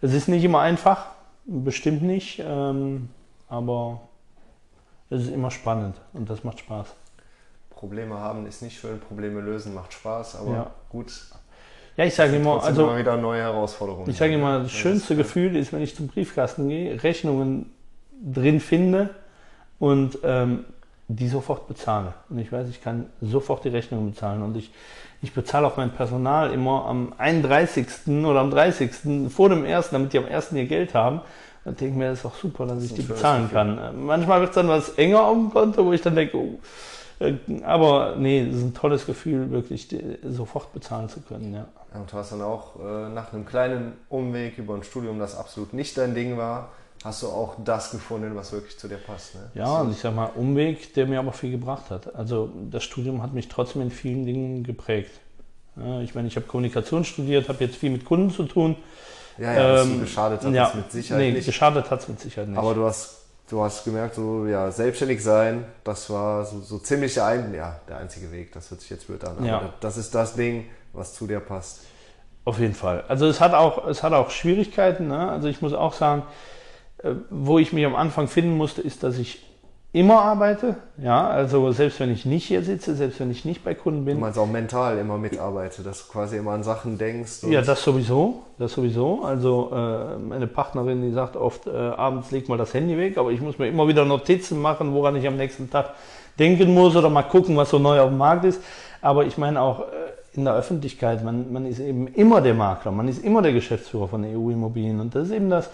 [0.00, 1.06] es ist nicht immer einfach,
[1.46, 3.08] bestimmt nicht, ähm,
[3.48, 4.02] aber
[5.10, 6.94] es ist immer spannend und das macht Spaß.
[7.70, 10.70] Probleme haben ist nicht schön, Probleme lösen macht Spaß, aber Ja.
[10.88, 11.12] gut.
[11.96, 14.10] Ja, ich sage immer, also immer wieder neue Herausforderungen.
[14.10, 17.70] Ich sage immer, das schönste ist- Gefühl ist, wenn ich zum Briefkasten gehe, Rechnungen
[18.22, 19.10] drin finde
[19.78, 20.64] und ähm,
[21.08, 22.14] die sofort bezahle.
[22.30, 24.42] Und ich weiß, ich kann sofort die Rechnungen bezahlen.
[24.42, 24.70] Und ich,
[25.22, 27.86] ich bezahle auch mein Personal immer am 31.
[28.24, 28.90] oder am 30.
[29.30, 30.52] vor dem 1., damit die am 1.
[30.52, 31.20] ihr Geld haben.
[31.66, 33.78] Und denke mir, das ist auch super, dass ich die bezahlen kann.
[33.78, 36.58] Äh, Manchmal wird es dann was enger auf dem Konto, wo ich dann denke, oh,
[37.64, 39.88] aber nee, das ist ein tolles Gefühl, wirklich
[40.22, 41.54] sofort bezahlen zu können.
[41.54, 41.66] Ja.
[41.92, 45.36] Ja, und du hast dann auch äh, nach einem kleinen Umweg über ein Studium, das
[45.36, 46.70] absolut nicht dein Ding war,
[47.04, 49.34] hast du auch das gefunden, was wirklich zu dir passt.
[49.36, 49.50] Ne?
[49.54, 52.14] Ja, und ich sag mal, Umweg, der mir aber viel gebracht hat.
[52.14, 55.12] Also das Studium hat mich trotzdem in vielen Dingen geprägt.
[55.76, 58.76] Ja, ich meine, ich habe Kommunikation studiert, habe jetzt viel mit Kunden zu tun.
[59.38, 61.46] ja, ja Ähm, geschadet hat ja, das mit Sicherheit nee, nicht.
[61.46, 62.58] geschadet hat es mit Sicherheit nicht.
[62.58, 63.23] Aber du hast,
[63.54, 67.78] du hast gemerkt, so ja, selbstständig sein, das war so, so ziemlich der, ein, ja,
[67.88, 68.52] der einzige Weg.
[68.52, 69.38] Das hört sich jetzt blöd an.
[69.38, 69.72] Aber Ja.
[69.80, 71.82] das ist das Ding, was zu dir passt.
[72.44, 73.04] Auf jeden Fall.
[73.06, 75.06] Also es hat auch, es hat auch Schwierigkeiten.
[75.06, 75.30] Ne?
[75.30, 76.24] Also ich muss auch sagen,
[76.98, 79.42] äh, wo ich mich am Anfang finden musste, ist, dass ich
[79.94, 80.74] immer arbeite.
[80.98, 84.16] Ja, also selbst wenn ich nicht hier sitze, selbst wenn ich nicht bei Kunden bin.
[84.16, 87.44] Du meinst auch mental immer mitarbeite, dass du quasi immer an Sachen denkst.
[87.48, 89.22] Ja, das sowieso, das sowieso.
[89.22, 93.30] Also äh, meine Partnerin, die sagt oft, äh, abends leg mal das Handy weg, aber
[93.30, 95.90] ich muss mir immer wieder Notizen machen, woran ich am nächsten Tag
[96.40, 98.60] denken muss oder mal gucken, was so neu auf dem Markt ist.
[99.00, 99.84] Aber ich meine auch, äh,
[100.32, 104.08] in der Öffentlichkeit, man, man ist eben immer der Makler, man ist immer der Geschäftsführer
[104.08, 105.70] von EU Immobilien und das ist eben das,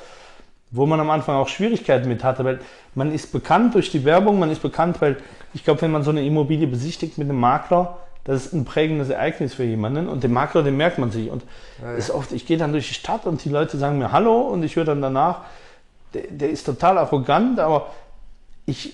[0.71, 2.61] wo man am Anfang auch Schwierigkeiten mit hatte, weil
[2.95, 5.17] man ist bekannt durch die Werbung, man ist bekannt, weil
[5.53, 9.09] ich glaube, wenn man so eine Immobilie besichtigt mit einem Makler, das ist ein prägendes
[9.09, 11.43] Ereignis für jemanden und den Makler, den merkt man sich und
[11.81, 11.97] ja, ja.
[11.97, 14.63] ist oft, ich gehe dann durch die Stadt und die Leute sagen mir Hallo und
[14.63, 15.41] ich höre dann danach,
[16.15, 17.93] der, der ist total arrogant, aber
[18.67, 18.93] ich,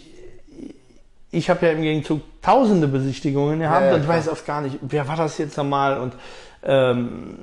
[1.31, 4.79] ich habe ja im Gegenzug tausende Besichtigungen gehabt ja, und ich weiß oft gar nicht,
[4.81, 6.15] wer war das jetzt nochmal und
[6.63, 7.39] ähm,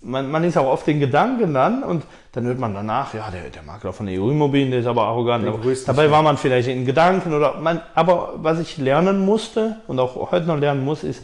[0.00, 3.50] man, man ist auch oft den Gedanken dann und dann hört man danach, ja, der,
[3.50, 5.46] der Makler von EU-Immobilien, der ist aber arrogant.
[5.46, 9.98] Aber dabei war man vielleicht in Gedanken oder man, aber was ich lernen musste und
[9.98, 11.22] auch heute noch lernen muss, ist,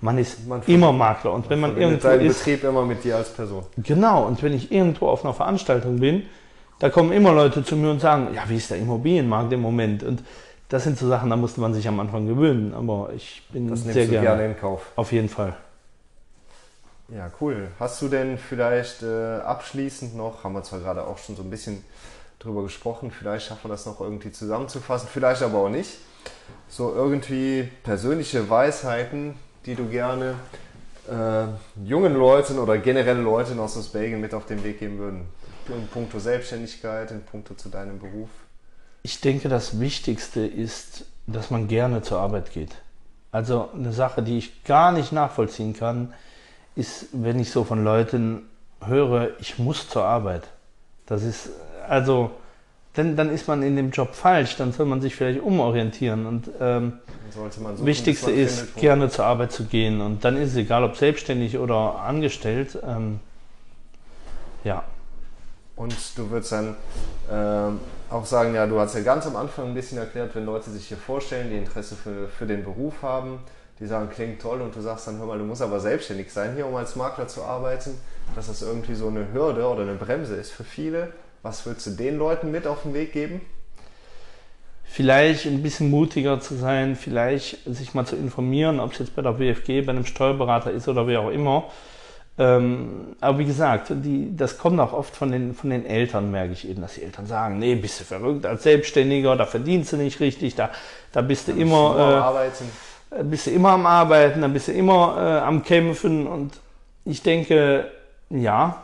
[0.00, 1.32] man ist man immer Makler.
[1.32, 3.64] Und wenn man, man irgendwo deinen ist, Betrieb immer mit dir als Person.
[3.78, 4.24] Genau.
[4.24, 6.24] Und wenn ich irgendwo auf einer Veranstaltung bin,
[6.80, 10.02] da kommen immer Leute zu mir und sagen, ja, wie ist der Immobilienmarkt im Moment?
[10.02, 10.22] Und
[10.68, 12.74] das sind so Sachen, da musste man sich am Anfang gewöhnen.
[12.74, 14.90] Aber ich bin das sehr gerne, gerne in Kauf.
[14.96, 15.54] Auf jeden Fall.
[17.14, 17.68] Ja, cool.
[17.78, 21.50] Hast du denn vielleicht äh, abschließend noch, haben wir zwar gerade auch schon so ein
[21.50, 21.84] bisschen
[22.38, 25.98] drüber gesprochen, vielleicht schaffen wir das noch irgendwie zusammenzufassen, vielleicht aber auch nicht.
[26.68, 29.34] So irgendwie persönliche Weisheiten,
[29.66, 30.36] die du gerne
[31.06, 31.44] äh,
[31.84, 35.28] jungen Leuten oder generell Leuten aus Belgien mit auf den Weg geben würden.
[35.68, 38.30] In puncto Selbstständigkeit, in puncto zu deinem Beruf.
[39.02, 42.74] Ich denke, das Wichtigste ist, dass man gerne zur Arbeit geht.
[43.32, 46.14] Also eine Sache, die ich gar nicht nachvollziehen kann,
[46.74, 48.48] ist, wenn ich so von Leuten
[48.84, 50.44] höre, ich muss zur Arbeit.
[51.06, 51.50] Das ist,
[51.88, 52.30] also,
[52.94, 56.26] dann, dann ist man in dem Job falsch, dann soll man sich vielleicht umorientieren.
[56.26, 56.94] Und ähm,
[57.30, 60.00] suchen, Wichtigste ist, findet, gerne zur Arbeit zu gehen.
[60.00, 62.78] Und dann ist es egal, ob selbstständig oder angestellt.
[62.86, 63.20] Ähm,
[64.64, 64.84] ja.
[65.74, 66.76] Und du würdest dann
[67.30, 70.70] ähm, auch sagen, ja, du hast ja ganz am Anfang ein bisschen erklärt, wenn Leute
[70.70, 73.38] sich hier vorstellen, die Interesse für, für den Beruf haben,
[73.82, 76.54] die sagen, klingt toll und du sagst dann, hör mal, du musst aber selbstständig sein
[76.54, 77.98] hier, um als Makler zu arbeiten,
[78.36, 81.12] dass das irgendwie so eine Hürde oder eine Bremse ist für viele.
[81.42, 83.40] Was würdest du den Leuten mit auf den Weg geben?
[84.84, 89.22] Vielleicht ein bisschen mutiger zu sein, vielleicht sich mal zu informieren, ob es jetzt bei
[89.22, 91.64] der WFG, bei einem Steuerberater ist oder wie auch immer.
[92.38, 96.52] Ähm, aber wie gesagt, die, das kommt auch oft von den, von den Eltern, merke
[96.52, 99.96] ich eben, dass die Eltern sagen, nee, bist du verrückt als Selbstständiger, da verdienst du
[99.96, 100.70] nicht richtig, da,
[101.10, 101.96] da bist du immer...
[101.98, 102.91] Äh, arbeiten
[103.22, 106.52] bist du immer am Arbeiten, dann bist du immer äh, am Kämpfen und
[107.04, 107.90] ich denke,
[108.30, 108.82] ja,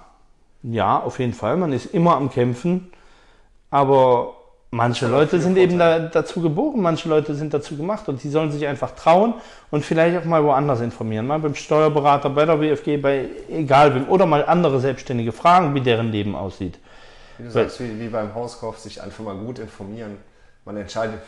[0.63, 2.91] ja, auf jeden Fall, man ist immer am Kämpfen,
[3.71, 4.35] aber
[4.71, 8.53] manche Leute sind eben da, dazu geboren, manche Leute sind dazu gemacht und die sollen
[8.53, 9.35] sich einfach trauen
[9.71, 14.09] und vielleicht auch mal woanders informieren, mal beim Steuerberater, bei der WFG, bei egal wem
[14.09, 16.79] oder mal andere Selbstständige fragen, wie deren Leben aussieht.
[17.39, 20.19] Wie du sagst, wie, wie beim Hauskauf, sich einfach mal gut informieren.
[20.65, 21.21] Man entscheidet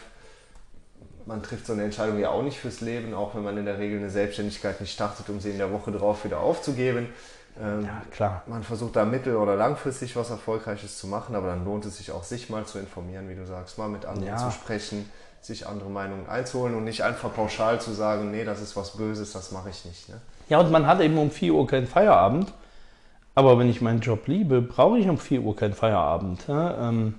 [1.31, 3.78] man trifft so eine Entscheidung ja auch nicht fürs Leben, auch wenn man in der
[3.78, 7.07] Regel eine Selbstständigkeit nicht startet, um sie in der Woche drauf wieder aufzugeben.
[7.62, 8.43] Ähm, ja, klar.
[8.47, 12.11] Man versucht da mittel- oder langfristig was Erfolgreiches zu machen, aber dann lohnt es sich
[12.11, 14.37] auch, sich mal zu informieren, wie du sagst, mal mit anderen ja.
[14.39, 15.09] zu sprechen,
[15.41, 19.33] sich andere Meinungen einzuholen und nicht einfach pauschal zu sagen, nee, das ist was Böses,
[19.33, 20.09] das mache ich nicht.
[20.09, 20.20] Ne?
[20.49, 22.53] Ja, und man hat eben um 4 Uhr keinen Feierabend.
[23.37, 26.49] Aber wenn ich meinen Job liebe, brauche ich um 4 Uhr keinen Feierabend.
[26.49, 26.89] Ja?
[26.89, 27.14] Ähm,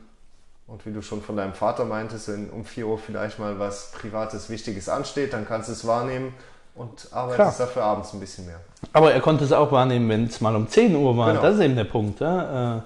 [0.71, 3.91] und wie du schon von deinem Vater meintest, wenn um 4 Uhr vielleicht mal was
[3.91, 6.33] Privates, Wichtiges ansteht, dann kannst du es wahrnehmen
[6.75, 7.67] und arbeitest Klar.
[7.67, 8.61] dafür abends ein bisschen mehr.
[8.93, 11.31] Aber er konnte es auch wahrnehmen, wenn es mal um 10 Uhr war.
[11.31, 11.41] Genau.
[11.41, 12.21] Das ist eben der Punkt.
[12.21, 12.77] Ja?
[12.77, 12.81] Äh,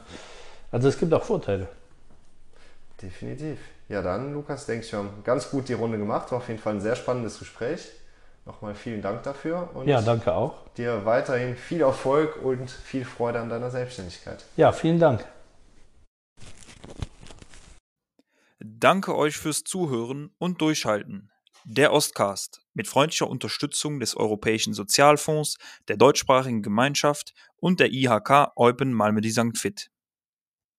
[0.71, 1.67] also es gibt auch Vorteile.
[2.99, 3.59] Definitiv.
[3.87, 6.31] Ja, dann, Lukas, denke ich, wir haben ganz gut die Runde gemacht.
[6.31, 7.91] War auf jeden Fall ein sehr spannendes Gespräch.
[8.45, 9.69] Nochmal vielen Dank dafür.
[9.75, 10.53] Und ja, danke auch.
[10.75, 14.43] Dir weiterhin viel Erfolg und viel Freude an deiner Selbstständigkeit.
[14.57, 15.23] Ja, vielen Dank.
[18.67, 21.29] Danke euch fürs Zuhören und Durchhalten.
[21.65, 28.91] Der Ostcast mit freundlicher Unterstützung des Europäischen Sozialfonds, der deutschsprachigen Gemeinschaft und der IHK Eupen
[28.91, 29.55] Malmedy St.
[29.55, 29.91] Fit.